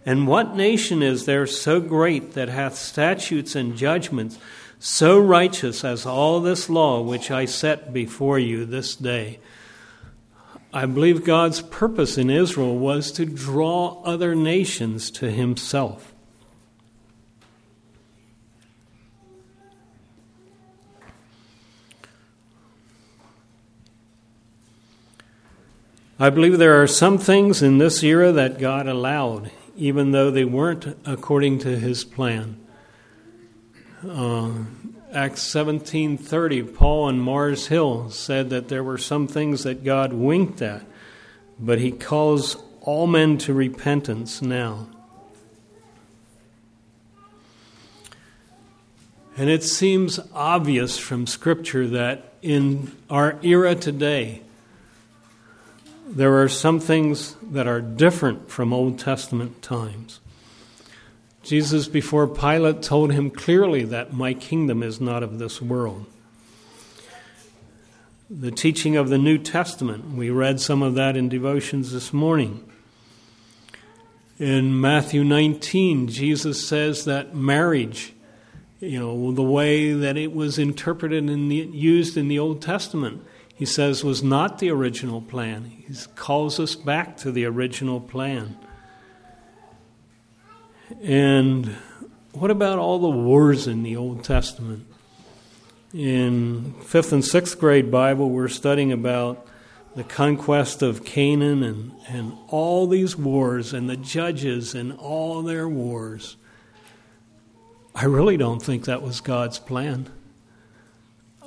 And 0.05 0.27
what 0.27 0.57
nation 0.57 1.03
is 1.03 1.27
there 1.27 1.47
so 1.47 1.81
great 1.81 2.33
that 2.33 2.49
hath 2.49 2.77
statutes 2.77 3.55
and 3.55 3.77
judgments 3.77 4.39
so 4.79 5.19
righteous 5.19 5.85
as 5.85 6.07
all 6.07 6.41
this 6.41 6.71
law 6.71 7.01
which 7.01 7.31
I 7.31 7.45
set 7.45 7.93
before 7.93 8.39
you 8.39 8.65
this 8.65 8.95
day? 8.95 9.41
I 10.77 10.85
believe 10.85 11.25
God's 11.25 11.63
purpose 11.63 12.19
in 12.19 12.29
Israel 12.29 12.77
was 12.77 13.11
to 13.13 13.25
draw 13.25 14.03
other 14.03 14.35
nations 14.35 15.11
to 15.13 15.31
himself. 15.31 16.13
I 26.19 26.29
believe 26.29 26.59
there 26.59 26.83
are 26.83 26.87
some 26.87 27.17
things 27.17 27.63
in 27.63 27.79
this 27.79 28.03
era 28.03 28.31
that 28.33 28.59
God 28.59 28.87
allowed, 28.87 29.51
even 29.79 30.13
though 30.13 30.31
they 30.31 30.45
weren't 30.45 30.95
according 31.07 31.59
to 31.61 31.79
His 31.79 32.05
plan. 32.05 32.61
Uh, 34.07 34.51
Acts 35.17 35.41
17:30, 35.41 36.63
Paul 36.75 37.05
on 37.05 37.19
Mars 37.19 37.69
Hill 37.69 38.11
said 38.11 38.51
that 38.51 38.69
there 38.69 38.85
were 38.85 38.99
some 38.99 39.27
things 39.27 39.63
that 39.63 39.83
God 39.83 40.13
winked 40.13 40.61
at, 40.61 40.85
but 41.59 41.79
He 41.79 41.91
calls 41.91 42.59
all 42.83 43.07
men 43.07 43.39
to 43.39 43.55
repentance 43.55 44.43
now. 44.43 44.89
And 49.39 49.49
it 49.49 49.65
seems 49.65 50.21
obvious 50.35 50.99
from 50.99 51.27
Scripture 51.27 51.87
that 51.87 52.35
in 52.43 52.93
our 53.09 53.39
era 53.43 53.75
today, 53.75 54.43
there 56.07 56.43
are 56.43 56.49
some 56.49 56.79
things 56.79 57.37
that 57.41 57.67
are 57.67 57.81
different 57.81 58.51
from 58.51 58.75
Old 58.75 58.99
Testament 58.99 59.63
times. 59.63 60.21
Jesus, 61.47 61.87
before 61.87 62.27
Pilate, 62.27 62.83
told 62.83 63.13
him 63.13 63.31
clearly 63.31 63.85
that 63.85 64.13
my 64.13 64.35
kingdom 64.35 64.83
is 64.83 65.01
not 65.01 65.23
of 65.23 65.39
this 65.39 65.63
world. 65.63 66.05
The 68.29 68.51
teaching 68.51 68.97
of 68.97 69.11
the 69.11 69.19
New 69.19 69.39
Testament, 69.39 70.17
we 70.17 70.29
read 70.29 70.61
some 70.61 70.83
of 70.83 70.97
that 70.97 71.17
in 71.17 71.29
devotions 71.29 71.93
this 71.93 72.13
morning. 72.13 72.69
In 74.41 74.81
Matthew 74.81 75.23
19, 75.23 76.09
Jesus 76.09 76.67
says 76.67 77.05
that 77.05 77.37
marriage, 77.37 78.13
you 78.81 78.99
know, 78.99 79.31
the 79.31 79.41
way 79.43 79.93
that 79.93 80.17
it 80.17 80.35
was 80.35 80.59
interpreted 80.59 81.31
and 81.31 81.53
used 81.53 82.17
in 82.17 82.27
the 82.27 82.41
Old 82.41 82.61
Testament, 82.61 83.23
he 83.55 83.65
says 83.65 84.03
was 84.03 84.21
not 84.21 84.59
the 84.59 84.71
original 84.71 85.23
plan. 85.23 85.65
He 85.65 85.95
calls 86.17 86.59
us 86.59 86.75
back 86.75 87.17
to 87.19 87.31
the 87.31 87.45
original 87.45 88.01
plan. 88.01 88.59
And 91.03 91.67
what 92.33 92.51
about 92.51 92.79
all 92.79 92.99
the 92.99 93.09
wars 93.09 93.67
in 93.67 93.83
the 93.83 93.97
Old 93.97 94.23
Testament? 94.23 94.87
In 95.93 96.75
fifth 96.83 97.13
and 97.13 97.25
sixth 97.25 97.59
grade 97.59 97.91
Bible, 97.91 98.31
we're 98.31 98.49
studying 98.49 98.93
about 98.93 99.47
the 99.95 100.05
conquest 100.05 100.83
of 100.83 101.05
Canaan 101.05 101.63
and, 101.63 101.93
and 102.07 102.33
all 102.49 102.87
these 102.87 103.17
wars 103.17 103.73
and 103.73 103.89
the 103.89 103.97
judges 103.97 104.75
and 104.75 104.93
all 104.93 105.43
their 105.43 105.69
wars. 105.69 106.37
I 107.95 108.05
really 108.05 108.37
don't 108.37 108.61
think 108.61 108.85
that 108.85 109.01
was 109.01 109.21
God's 109.21 109.59
plan. 109.59 110.11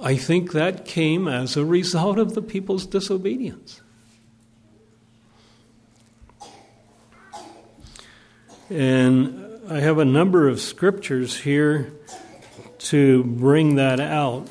I 0.02 0.16
think 0.16 0.52
that 0.54 0.86
came 0.86 1.28
as 1.28 1.56
a 1.56 1.64
result 1.64 2.18
of 2.18 2.34
the 2.34 2.42
people's 2.42 2.88
disobedience. 2.88 3.82
And 8.70 9.48
I 9.68 9.80
have 9.80 9.98
a 9.98 10.06
number 10.06 10.48
of 10.48 10.62
scriptures 10.62 11.40
here 11.40 11.92
to 12.80 13.24
bring 13.24 13.76
that 13.76 14.00
out, 14.00 14.48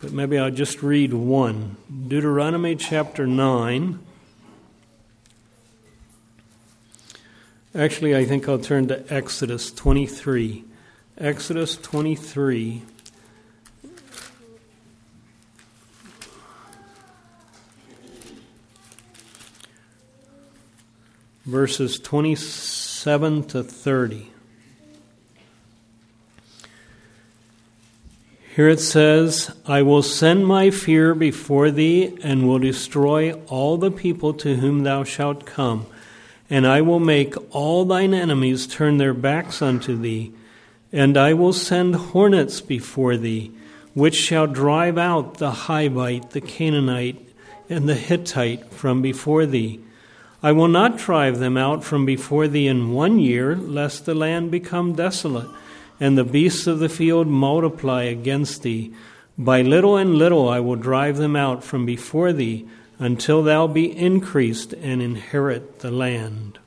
but 0.00 0.10
maybe 0.10 0.38
I'll 0.38 0.50
just 0.50 0.82
read 0.82 1.12
one 1.12 1.76
Deuteronomy 2.08 2.76
chapter 2.76 3.26
9. 3.26 3.98
Actually, 7.74 8.16
I 8.16 8.24
think 8.24 8.48
I'll 8.48 8.58
turn 8.58 8.88
to 8.88 9.04
Exodus 9.12 9.70
23. 9.70 10.64
Exodus 11.18 11.76
23. 11.76 12.82
verses 21.44 21.98
27 23.04 23.44
to 23.44 23.62
30. 23.62 24.30
Here 28.56 28.68
it 28.70 28.80
says, 28.80 29.54
I 29.66 29.82
will 29.82 30.02
send 30.02 30.46
my 30.46 30.70
fear 30.70 31.14
before 31.14 31.70
thee, 31.70 32.16
and 32.22 32.48
will 32.48 32.58
destroy 32.58 33.34
all 33.48 33.76
the 33.76 33.90
people 33.90 34.32
to 34.32 34.56
whom 34.56 34.84
thou 34.84 35.04
shalt 35.04 35.44
come. 35.44 35.84
And 36.48 36.66
I 36.66 36.80
will 36.80 36.98
make 36.98 37.34
all 37.54 37.84
thine 37.84 38.14
enemies 38.14 38.66
turn 38.66 38.96
their 38.96 39.12
backs 39.12 39.60
unto 39.60 39.98
thee. 39.98 40.32
And 40.90 41.18
I 41.18 41.34
will 41.34 41.52
send 41.52 41.96
hornets 41.96 42.62
before 42.62 43.18
thee, 43.18 43.52
which 43.92 44.14
shall 44.14 44.46
drive 44.46 44.96
out 44.96 45.34
the 45.34 45.50
Hivite, 45.50 46.30
the 46.30 46.40
Canaanite, 46.40 47.20
and 47.68 47.86
the 47.86 47.96
Hittite 47.96 48.72
from 48.72 49.02
before 49.02 49.44
thee 49.44 49.84
I 50.44 50.52
will 50.52 50.68
not 50.68 50.98
drive 50.98 51.38
them 51.38 51.56
out 51.56 51.82
from 51.84 52.04
before 52.04 52.48
thee 52.48 52.66
in 52.66 52.92
one 52.92 53.18
year, 53.18 53.56
lest 53.56 54.04
the 54.04 54.14
land 54.14 54.50
become 54.50 54.92
desolate, 54.92 55.48
and 55.98 56.18
the 56.18 56.22
beasts 56.22 56.66
of 56.66 56.80
the 56.80 56.90
field 56.90 57.26
multiply 57.26 58.02
against 58.02 58.62
thee. 58.62 58.92
By 59.38 59.62
little 59.62 59.96
and 59.96 60.16
little 60.16 60.46
I 60.46 60.60
will 60.60 60.76
drive 60.76 61.16
them 61.16 61.34
out 61.34 61.64
from 61.64 61.86
before 61.86 62.34
thee, 62.34 62.68
until 62.98 63.42
thou 63.42 63.66
be 63.66 63.96
increased 63.96 64.74
and 64.74 65.00
inherit 65.00 65.78
the 65.78 65.90
land. 65.90 66.58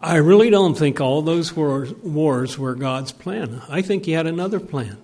I 0.00 0.16
really 0.16 0.48
don't 0.48 0.74
think 0.74 1.02
all 1.02 1.20
those 1.20 1.54
wars, 1.54 2.58
were 2.58 2.74
God's 2.74 3.12
plan. 3.12 3.60
I 3.68 3.82
think 3.82 4.06
He 4.06 4.12
had 4.12 4.26
another 4.26 4.58
plan. 4.58 4.96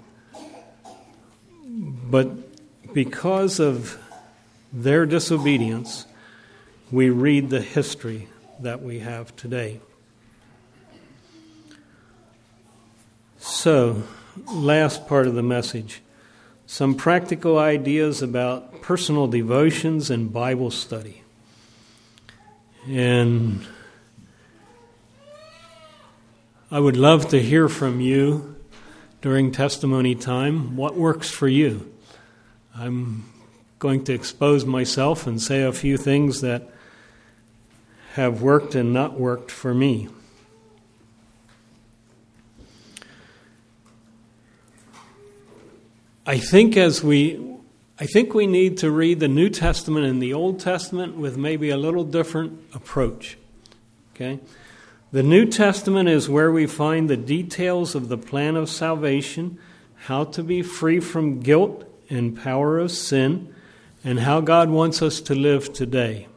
But 1.66 2.94
because 2.94 3.60
of 3.60 3.98
their 4.74 5.06
disobedience, 5.06 6.04
we 6.90 7.08
read 7.08 7.48
the 7.48 7.60
history 7.60 8.28
that 8.60 8.82
we 8.82 8.98
have 8.98 9.34
today. 9.36 9.80
So, 13.38 14.02
last 14.52 15.06
part 15.06 15.26
of 15.26 15.34
the 15.34 15.42
message 15.42 16.02
some 16.66 16.94
practical 16.94 17.58
ideas 17.58 18.22
about 18.22 18.80
personal 18.80 19.26
devotions 19.26 20.10
and 20.10 20.32
Bible 20.32 20.70
study. 20.70 21.22
And 22.88 23.60
I 26.70 26.80
would 26.80 26.96
love 26.96 27.28
to 27.28 27.40
hear 27.40 27.68
from 27.68 28.00
you 28.00 28.56
during 29.20 29.52
testimony 29.52 30.14
time 30.14 30.74
what 30.74 30.96
works 30.96 31.30
for 31.30 31.46
you. 31.46 31.92
I'm 32.74 33.24
going 33.78 34.04
to 34.04 34.12
expose 34.12 34.64
myself 34.64 35.26
and 35.26 35.40
say 35.40 35.62
a 35.62 35.72
few 35.72 35.96
things 35.96 36.40
that 36.40 36.70
have 38.14 38.40
worked 38.42 38.74
and 38.74 38.92
not 38.92 39.18
worked 39.18 39.50
for 39.50 39.74
me. 39.74 40.08
I 46.26 46.38
think 46.38 46.76
as 46.76 47.04
we 47.04 47.54
I 47.98 48.06
think 48.06 48.34
we 48.34 48.48
need 48.48 48.78
to 48.78 48.90
read 48.90 49.20
the 49.20 49.28
New 49.28 49.48
Testament 49.48 50.04
and 50.04 50.20
the 50.20 50.34
Old 50.34 50.58
Testament 50.58 51.16
with 51.16 51.36
maybe 51.36 51.70
a 51.70 51.76
little 51.76 52.02
different 52.02 52.58
approach. 52.74 53.38
Okay? 54.14 54.40
The 55.12 55.22
New 55.22 55.46
Testament 55.46 56.08
is 56.08 56.28
where 56.28 56.50
we 56.50 56.66
find 56.66 57.08
the 57.08 57.16
details 57.16 57.94
of 57.94 58.08
the 58.08 58.18
plan 58.18 58.56
of 58.56 58.68
salvation, 58.68 59.58
how 59.94 60.24
to 60.24 60.42
be 60.42 60.60
free 60.60 60.98
from 60.98 61.38
guilt 61.38 61.84
and 62.10 62.36
power 62.36 62.80
of 62.80 62.90
sin, 62.90 63.53
and 64.04 64.20
how 64.20 64.40
God 64.40 64.68
wants 64.68 65.00
us 65.00 65.20
to 65.22 65.34
live 65.34 65.72
today. 65.72 66.28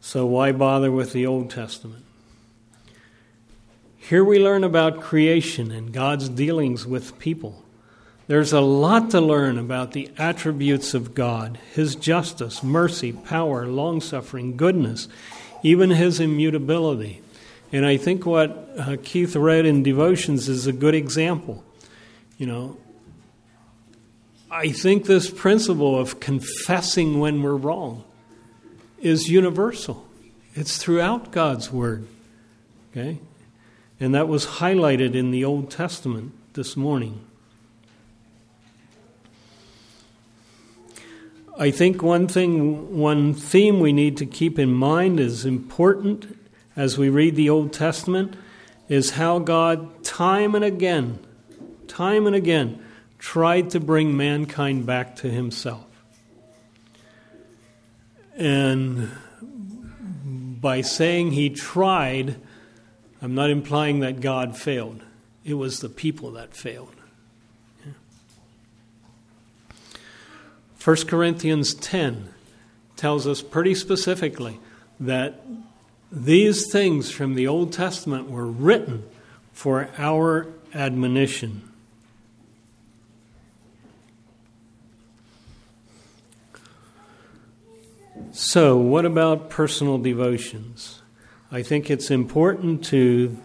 So, 0.00 0.26
why 0.26 0.52
bother 0.52 0.92
with 0.92 1.12
the 1.12 1.26
Old 1.26 1.50
Testament? 1.50 2.04
Here 3.96 4.24
we 4.24 4.38
learn 4.38 4.64
about 4.64 5.00
creation 5.00 5.70
and 5.70 5.92
God's 5.92 6.28
dealings 6.28 6.86
with 6.86 7.18
people. 7.18 7.64
There's 8.26 8.52
a 8.52 8.60
lot 8.60 9.10
to 9.10 9.20
learn 9.20 9.58
about 9.58 9.92
the 9.92 10.10
attributes 10.18 10.94
of 10.94 11.14
God 11.14 11.58
His 11.74 11.96
justice, 11.96 12.62
mercy, 12.62 13.12
power, 13.12 13.66
long 13.66 14.00
suffering, 14.00 14.56
goodness, 14.56 15.08
even 15.62 15.90
His 15.90 16.20
immutability. 16.20 17.22
And 17.72 17.86
I 17.86 17.96
think 17.96 18.26
what 18.26 18.70
uh, 18.76 18.96
Keith 19.02 19.36
read 19.36 19.64
in 19.64 19.82
Devotions 19.82 20.48
is 20.48 20.66
a 20.66 20.72
good 20.72 20.94
example. 20.94 21.62
You 22.36 22.46
know, 22.46 22.78
I 24.50 24.70
think 24.70 25.06
this 25.06 25.30
principle 25.30 25.98
of 25.98 26.18
confessing 26.18 27.20
when 27.20 27.42
we're 27.42 27.54
wrong 27.54 28.04
is 29.00 29.30
universal. 29.30 30.06
It's 30.54 30.76
throughout 30.76 31.30
God's 31.30 31.70
Word. 31.70 32.06
Okay? 32.90 33.20
And 34.00 34.14
that 34.14 34.26
was 34.26 34.46
highlighted 34.46 35.14
in 35.14 35.30
the 35.30 35.44
Old 35.44 35.70
Testament 35.70 36.32
this 36.54 36.76
morning. 36.76 37.24
I 41.56 41.70
think 41.70 42.02
one 42.02 42.26
thing, 42.26 42.98
one 42.98 43.34
theme 43.34 43.78
we 43.78 43.92
need 43.92 44.16
to 44.16 44.26
keep 44.26 44.58
in 44.58 44.72
mind 44.72 45.20
is 45.20 45.44
important 45.44 46.36
as 46.74 46.98
we 46.98 47.08
read 47.08 47.36
the 47.36 47.50
Old 47.50 47.72
Testament 47.72 48.34
is 48.88 49.12
how 49.12 49.38
God, 49.38 50.02
time 50.02 50.54
and 50.54 50.64
again, 50.64 51.18
time 51.86 52.26
and 52.26 52.34
again, 52.34 52.82
tried 53.20 53.70
to 53.70 53.78
bring 53.78 54.16
mankind 54.16 54.86
back 54.86 55.14
to 55.14 55.30
himself. 55.30 55.86
And 58.34 59.10
by 60.60 60.80
saying 60.80 61.32
he 61.32 61.50
tried, 61.50 62.36
I'm 63.22 63.34
not 63.34 63.50
implying 63.50 64.00
that 64.00 64.20
God 64.20 64.56
failed. 64.56 65.02
It 65.44 65.54
was 65.54 65.80
the 65.80 65.90
people 65.90 66.32
that 66.32 66.56
failed. 66.56 66.94
1 70.82 70.96
Corinthians 71.06 71.74
10 71.74 72.30
tells 72.96 73.26
us 73.26 73.42
pretty 73.42 73.74
specifically 73.74 74.58
that 74.98 75.42
these 76.10 76.72
things 76.72 77.10
from 77.10 77.34
the 77.34 77.46
Old 77.46 77.72
Testament 77.72 78.30
were 78.30 78.46
written 78.46 79.04
for 79.52 79.90
our 79.98 80.46
admonition. 80.72 81.69
So, 88.32 88.76
what 88.76 89.04
about 89.04 89.50
personal 89.50 89.98
devotions? 89.98 91.00
I 91.50 91.62
think 91.62 91.90
it's 91.90 92.10
important 92.10 92.84
to 92.86 93.36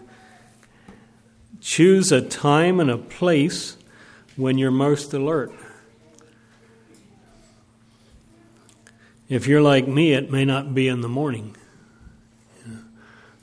choose 1.60 2.12
a 2.12 2.22
time 2.22 2.78
and 2.78 2.90
a 2.90 2.98
place 2.98 3.76
when 4.36 4.58
you're 4.58 4.70
most 4.70 5.12
alert. 5.12 5.52
If 9.28 9.48
you're 9.48 9.62
like 9.62 9.88
me, 9.88 10.12
it 10.12 10.30
may 10.30 10.44
not 10.44 10.74
be 10.74 10.86
in 10.86 11.00
the 11.00 11.08
morning. 11.08 11.56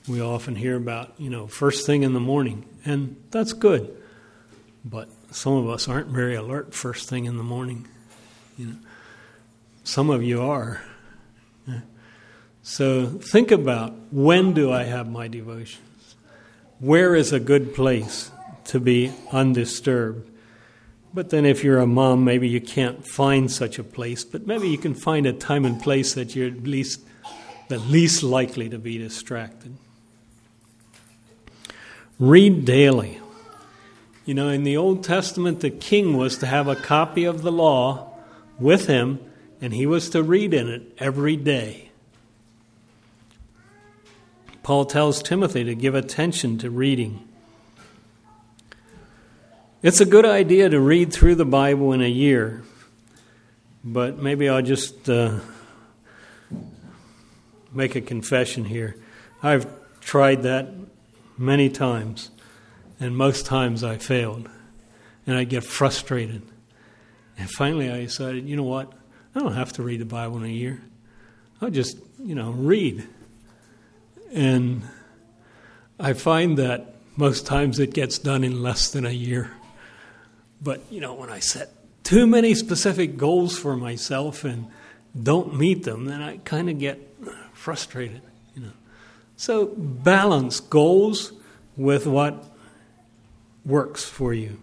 We 0.08 0.22
often 0.22 0.56
hear 0.56 0.76
about, 0.76 1.14
you 1.18 1.30
know, 1.30 1.48
first 1.48 1.86
thing 1.86 2.04
in 2.04 2.14
the 2.14 2.20
morning, 2.20 2.66
and 2.86 3.16
that's 3.32 3.54
good. 3.54 3.96
But 4.86 5.10
some 5.32 5.54
of 5.54 5.70
us 5.70 5.88
aren't 5.88 6.08
very 6.08 6.36
alert 6.36 6.74
first 6.74 7.10
thing 7.10 7.26
in 7.26 7.38
the 7.38 7.44
morning. 7.44 7.88
You 8.58 8.68
know, 8.68 8.76
some 9.84 10.10
of 10.10 10.24
you 10.24 10.42
are. 10.42 10.82
So 12.62 13.08
think 13.08 13.52
about 13.52 13.94
when 14.12 14.54
do 14.54 14.72
I 14.72 14.84
have 14.84 15.10
my 15.10 15.28
devotions? 15.28 16.16
Where 16.80 17.14
is 17.14 17.34
a 17.34 17.40
good 17.40 17.76
place 17.76 18.32
to 18.66 18.80
be 18.80 19.12
undisturbed? 19.32 20.30
But 21.14 21.30
then, 21.30 21.46
if 21.46 21.64
you're 21.64 21.80
a 21.80 21.86
mom, 21.86 22.24
maybe 22.24 22.48
you 22.48 22.60
can't 22.60 23.06
find 23.06 23.52
such 23.52 23.78
a 23.78 23.84
place, 23.84 24.24
but 24.24 24.48
maybe 24.48 24.68
you 24.68 24.80
can 24.80 24.96
find 24.96 25.28
a 25.28 25.34
time 25.34 25.64
and 25.64 25.80
place 25.80 26.14
that 26.16 26.36
you're 26.36 26.48
at 26.48 26.64
least 26.64 27.02
the 27.68 27.80
least 27.80 28.24
likely 28.24 28.70
to 28.70 28.80
be 28.80 28.98
distracted. 28.98 29.76
Read 32.20 32.66
daily. 32.66 33.20
You 34.26 34.34
know, 34.34 34.50
in 34.50 34.64
the 34.64 34.78
Old 34.78 35.04
Testament, 35.04 35.60
the 35.60 35.70
king 35.70 36.18
was 36.18 36.38
to 36.38 36.46
have 36.46 36.68
a 36.68 36.76
copy 36.76 37.26
of 37.26 37.42
the 37.42 37.52
law 37.52 38.14
with 38.60 38.88
him, 38.88 39.20
and 39.64 39.74
he 39.74 39.86
was 39.86 40.10
to 40.10 40.22
read 40.22 40.54
in 40.54 40.68
it 40.68 40.82
every 40.98 41.38
day. 41.38 41.90
Paul 44.62 44.84
tells 44.84 45.24
Timothy 45.24 45.64
to 45.64 45.74
give 45.74 45.96
attention 45.96 46.58
to 46.58 46.70
reading. 46.70 47.26
It's 49.82 50.02
a 50.02 50.06
good 50.06 50.26
idea 50.26 50.68
to 50.68 50.82
read 50.82 51.14
through 51.14 51.36
the 51.36 51.46
Bible 51.46 51.94
in 51.94 52.02
a 52.02 52.10
year, 52.10 52.62
but 53.86 54.18
maybe 54.18 54.50
I'll 54.50 54.62
just 54.62 55.10
uh, 55.10 55.40
make 57.72 57.96
a 57.96 58.02
confession 58.02 58.66
here. 58.66 58.98
I've 59.42 59.66
tried 60.02 60.44
that 60.44 60.74
many 61.38 61.70
times, 61.70 62.32
and 63.00 63.16
most 63.16 63.46
times 63.46 63.82
I 63.82 63.96
failed, 63.96 64.50
and 65.26 65.38
I 65.38 65.46
get 65.46 65.64
frustrated. 65.64 66.42
And 67.38 67.50
finally, 67.50 67.90
I 67.90 68.02
decided, 68.02 68.46
you 68.46 68.58
know 68.58 68.64
what? 68.64 68.92
I 69.36 69.40
don't 69.40 69.54
have 69.54 69.74
to 69.74 69.84
read 69.84 70.02
the 70.02 70.06
Bible 70.06 70.38
in 70.38 70.44
a 70.44 70.48
year. 70.48 70.82
I'll 71.62 71.70
just, 71.70 71.98
you 72.20 72.36
know, 72.36 72.52
read. 72.52 73.08
And 74.34 74.84
I 76.00 76.14
find 76.14 76.58
that 76.58 76.96
most 77.16 77.46
times 77.46 77.80
it 77.80 77.94
gets 77.94 78.18
done 78.18 78.44
in 78.44 78.62
less 78.62 78.92
than 78.92 79.06
a 79.06 79.12
year. 79.12 79.52
But, 80.62 80.82
you 80.90 81.02
know, 81.02 81.14
when 81.14 81.30
I 81.30 81.40
set 81.40 81.70
too 82.04 82.28
many 82.28 82.54
specific 82.54 83.18
goals 83.18 83.58
for 83.58 83.76
myself 83.76 84.44
and 84.44 84.68
don't 85.22 85.56
meet 85.56 85.84
them, 85.84 86.06
then 86.06 86.22
I 86.22 86.38
kind 86.38 86.70
of 86.70 86.80
get 86.80 87.00
frustrated, 87.54 88.22
you 88.56 88.64
know. 88.64 88.72
So 89.38 89.68
balance 89.68 90.60
goals 90.60 91.34
with 91.76 92.06
what 92.06 92.46
works 93.66 94.04
for 94.04 94.34
you. 94.34 94.60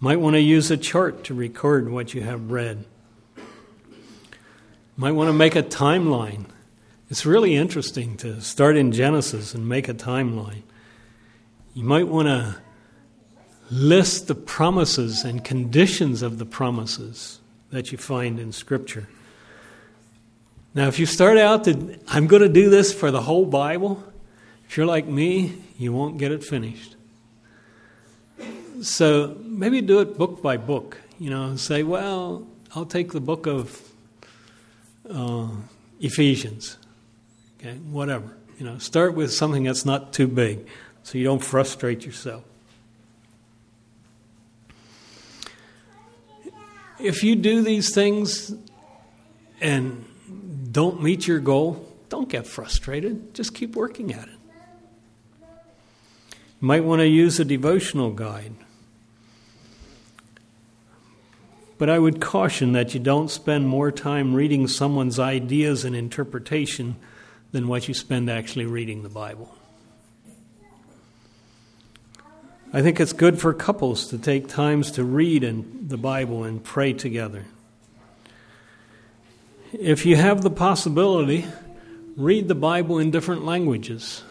Might 0.00 0.20
want 0.20 0.34
to 0.34 0.40
use 0.40 0.70
a 0.70 0.76
chart 0.76 1.24
to 1.24 1.34
record 1.34 1.90
what 1.90 2.14
you 2.14 2.22
have 2.22 2.50
read. 2.50 2.84
Might 5.02 5.16
want 5.16 5.30
to 5.30 5.32
make 5.32 5.56
a 5.56 5.64
timeline. 5.64 6.44
It's 7.10 7.26
really 7.26 7.56
interesting 7.56 8.16
to 8.18 8.40
start 8.40 8.76
in 8.76 8.92
Genesis 8.92 9.52
and 9.52 9.68
make 9.68 9.88
a 9.88 9.94
timeline. 9.94 10.62
You 11.74 11.82
might 11.82 12.06
want 12.06 12.28
to 12.28 12.54
list 13.68 14.28
the 14.28 14.36
promises 14.36 15.24
and 15.24 15.42
conditions 15.42 16.22
of 16.22 16.38
the 16.38 16.46
promises 16.46 17.40
that 17.70 17.90
you 17.90 17.98
find 17.98 18.38
in 18.38 18.52
Scripture. 18.52 19.08
Now, 20.72 20.86
if 20.86 21.00
you 21.00 21.06
start 21.06 21.36
out 21.36 21.64
to, 21.64 21.98
I'm 22.06 22.28
going 22.28 22.42
to 22.42 22.48
do 22.48 22.70
this 22.70 22.94
for 22.94 23.10
the 23.10 23.22
whole 23.22 23.44
Bible, 23.44 24.04
if 24.68 24.76
you're 24.76 24.86
like 24.86 25.08
me, 25.08 25.64
you 25.80 25.92
won't 25.92 26.16
get 26.18 26.30
it 26.30 26.44
finished. 26.44 26.94
So 28.82 29.36
maybe 29.40 29.80
do 29.80 29.98
it 29.98 30.16
book 30.16 30.40
by 30.40 30.58
book. 30.58 30.98
You 31.18 31.30
know, 31.30 31.56
say, 31.56 31.82
well, 31.82 32.46
I'll 32.76 32.86
take 32.86 33.10
the 33.10 33.20
book 33.20 33.48
of 33.48 33.91
uh, 35.10 35.48
Ephesians. 36.00 36.76
Okay, 37.58 37.74
whatever. 37.74 38.36
You 38.58 38.66
know, 38.66 38.78
start 38.78 39.14
with 39.14 39.32
something 39.32 39.64
that's 39.64 39.84
not 39.84 40.12
too 40.12 40.28
big 40.28 40.66
so 41.02 41.18
you 41.18 41.24
don't 41.24 41.42
frustrate 41.42 42.04
yourself. 42.04 42.44
if 47.02 47.24
you 47.24 47.36
do 47.36 47.62
these 47.62 47.94
things 47.94 48.54
and 49.60 50.04
don't 50.70 51.02
meet 51.02 51.26
your 51.26 51.40
goal, 51.40 51.88
don't 52.08 52.28
get 52.28 52.46
frustrated. 52.46 53.34
Just 53.34 53.54
keep 53.54 53.74
working 53.74 54.12
at 54.12 54.28
it. 54.28 54.38
You 56.60 56.68
might 56.68 56.84
want 56.84 57.00
to 57.00 57.08
use 57.08 57.40
a 57.40 57.44
devotional 57.44 58.10
guide. 58.10 58.54
But 61.78 61.90
I 61.90 61.98
would 61.98 62.20
caution 62.20 62.72
that 62.72 62.94
you 62.94 63.00
don't 63.00 63.30
spend 63.30 63.66
more 63.66 63.90
time 63.90 64.34
reading 64.34 64.68
someone's 64.68 65.18
ideas 65.18 65.84
and 65.84 65.96
interpretation 65.96 66.96
than 67.50 67.68
what 67.68 67.88
you 67.88 67.94
spend 67.94 68.30
actually 68.30 68.66
reading 68.66 69.02
the 69.02 69.08
Bible. 69.08 69.54
I 72.72 72.80
think 72.80 73.00
it's 73.00 73.12
good 73.12 73.38
for 73.38 73.52
couples 73.52 74.08
to 74.08 74.18
take 74.18 74.48
times 74.48 74.92
to 74.92 75.04
read 75.04 75.44
in 75.44 75.88
the 75.88 75.98
Bible 75.98 76.44
and 76.44 76.64
pray 76.64 76.94
together. 76.94 77.44
If 79.72 80.06
you 80.06 80.16
have 80.16 80.42
the 80.42 80.50
possibility, 80.50 81.46
read 82.16 82.48
the 82.48 82.54
Bible 82.54 82.98
in 82.98 83.10
different 83.10 83.44
languages. 83.44 84.22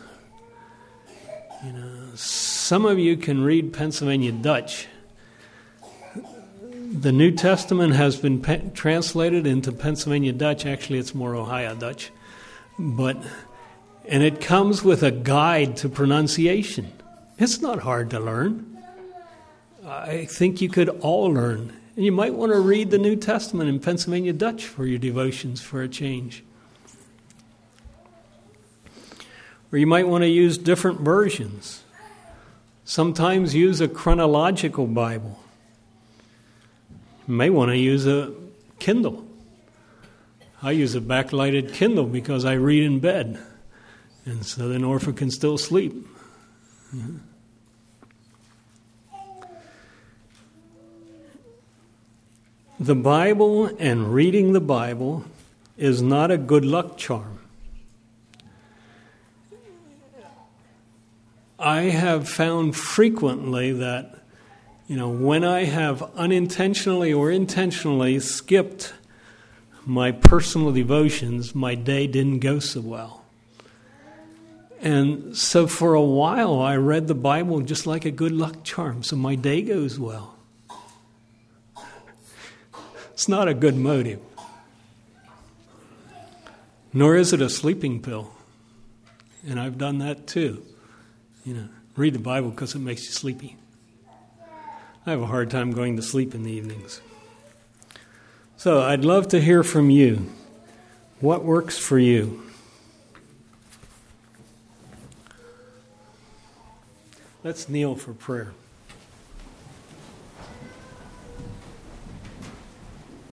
You 1.64 1.74
know, 1.74 2.16
some 2.16 2.86
of 2.86 2.98
you 2.98 3.16
can 3.18 3.44
read 3.44 3.74
Pennsylvania 3.74 4.32
Dutch. 4.32 4.88
The 6.92 7.12
New 7.12 7.32
Testament 7.32 7.94
has 7.94 8.18
been 8.18 8.42
pe- 8.42 8.70
translated 8.72 9.48
into 9.48 9.72
Pennsylvania 9.72 10.34
Dutch. 10.34 10.66
Actually, 10.66 11.00
it's 11.00 11.16
more 11.16 11.36
Ohio 11.36 11.74
Dutch. 11.74 12.12
But, 12.78 13.18
and 14.06 14.24
it 14.24 14.42
comes 14.42 14.84
with 14.84 15.02
a 15.02 15.12
guide 15.12 15.78
to 15.78 15.90
pronunciation. 15.90 16.92
It's 17.38 17.62
not 17.62 17.80
hard 17.80 18.10
to 18.10 18.20
learn. 18.20 18.68
I 19.86 20.26
think 20.26 20.62
you 20.62 20.70
could 20.70 20.90
all 20.90 21.28
learn. 21.28 21.74
And 21.96 22.06
you 22.06 22.12
might 22.12 22.34
want 22.34 22.52
to 22.52 22.60
read 22.60 22.92
the 22.92 22.98
New 22.98 23.16
Testament 23.16 23.70
in 23.70 23.80
Pennsylvania 23.80 24.34
Dutch 24.34 24.66
for 24.66 24.86
your 24.86 25.00
devotions 25.00 25.62
for 25.62 25.82
a 25.82 25.88
change. 25.88 26.44
Or 29.72 29.78
you 29.78 29.88
might 29.88 30.08
want 30.08 30.24
to 30.24 30.28
use 30.28 30.58
different 30.58 31.00
versions. 31.00 31.84
Sometimes 32.84 33.56
use 33.56 33.80
a 33.80 33.88
chronological 33.88 34.88
Bible. 34.88 35.40
May 37.32 37.50
want 37.50 37.72
to 37.72 37.78
use 37.78 38.06
a 38.06 38.34
Kindle. 38.80 39.26
I 40.62 40.72
use 40.72 40.96
a 40.96 41.02
backlighted 41.02 41.74
Kindle 41.74 42.06
because 42.06 42.44
I 42.44 42.54
read 42.54 42.84
in 42.84 43.00
bed, 43.00 43.40
and 44.26 44.46
so 44.46 44.68
then 44.68 44.82
Orpha 44.82 45.16
can 45.16 45.32
still 45.32 45.58
sleep. 45.58 45.94
Mm-hmm. 46.94 47.18
The 52.82 52.96
Bible 52.96 53.68
and 53.80 54.14
reading 54.14 54.54
the 54.54 54.60
Bible 54.60 55.24
is 55.78 56.02
not 56.02 56.32
a 56.32 56.38
good 56.38 56.66
luck 56.66 56.98
charm. 56.98 57.40
I 61.58 61.84
have 61.84 62.28
found 62.28 62.76
frequently 62.76 63.72
that, 63.72 64.21
you 64.92 64.98
know, 64.98 65.08
when 65.08 65.46
I 65.46 65.64
have 65.64 66.04
unintentionally 66.18 67.14
or 67.14 67.32
intentionally 67.32 68.20
skipped 68.20 68.94
my 69.86 70.12
personal 70.12 70.74
devotions, 70.74 71.56
my 71.56 71.76
day 71.76 72.08
didn't 72.08 72.40
go 72.40 72.60
so 72.60 72.82
well. 72.82 73.24
And 74.82 75.38
so 75.38 75.66
for 75.66 75.94
a 75.94 76.02
while, 76.02 76.60
I 76.60 76.76
read 76.76 77.08
the 77.08 77.16
Bible 77.16 77.62
just 77.62 77.88
like 77.88 78.04
a 78.04 78.12
good 78.12 78.34
luck 78.34 78.66
charm, 78.66 79.02
so 79.02 79.16
my 79.16 79.36
day 79.36 79.62
goes 79.62 79.98
well. 79.98 80.36
It's 83.14 83.30
not 83.30 83.48
a 83.48 83.54
good 83.54 83.78
motive, 83.78 84.20
nor 86.92 87.16
is 87.16 87.32
it 87.32 87.40
a 87.40 87.50
sleeping 87.50 88.02
pill. 88.02 88.34
And 89.48 89.58
I've 89.58 89.78
done 89.78 90.00
that 90.00 90.28
too. 90.28 90.66
You 91.46 91.54
know, 91.54 91.70
read 91.96 92.14
the 92.14 92.20
Bible 92.20 92.50
because 92.50 92.76
it 92.76 92.80
makes 92.80 93.06
you 93.06 93.14
sleepy. 93.14 93.56
I 95.06 95.12
have 95.12 95.22
a 95.22 95.26
hard 95.26 95.50
time 95.50 95.72
going 95.72 95.96
to 95.96 96.02
sleep 96.04 96.36
in 96.36 96.44
the 96.44 96.52
evenings. 96.52 97.02
So 98.56 98.82
I'd 98.82 99.04
love 99.04 99.30
to 99.30 99.42
hear 99.42 99.64
from 99.64 99.90
you. 99.90 100.32
What 101.20 101.44
works 101.44 101.78
for 101.78 101.98
you? 101.98 102.44
Let's 107.44 107.68
kneel 107.68 107.96
for 107.96 108.14
prayer. 108.14 108.54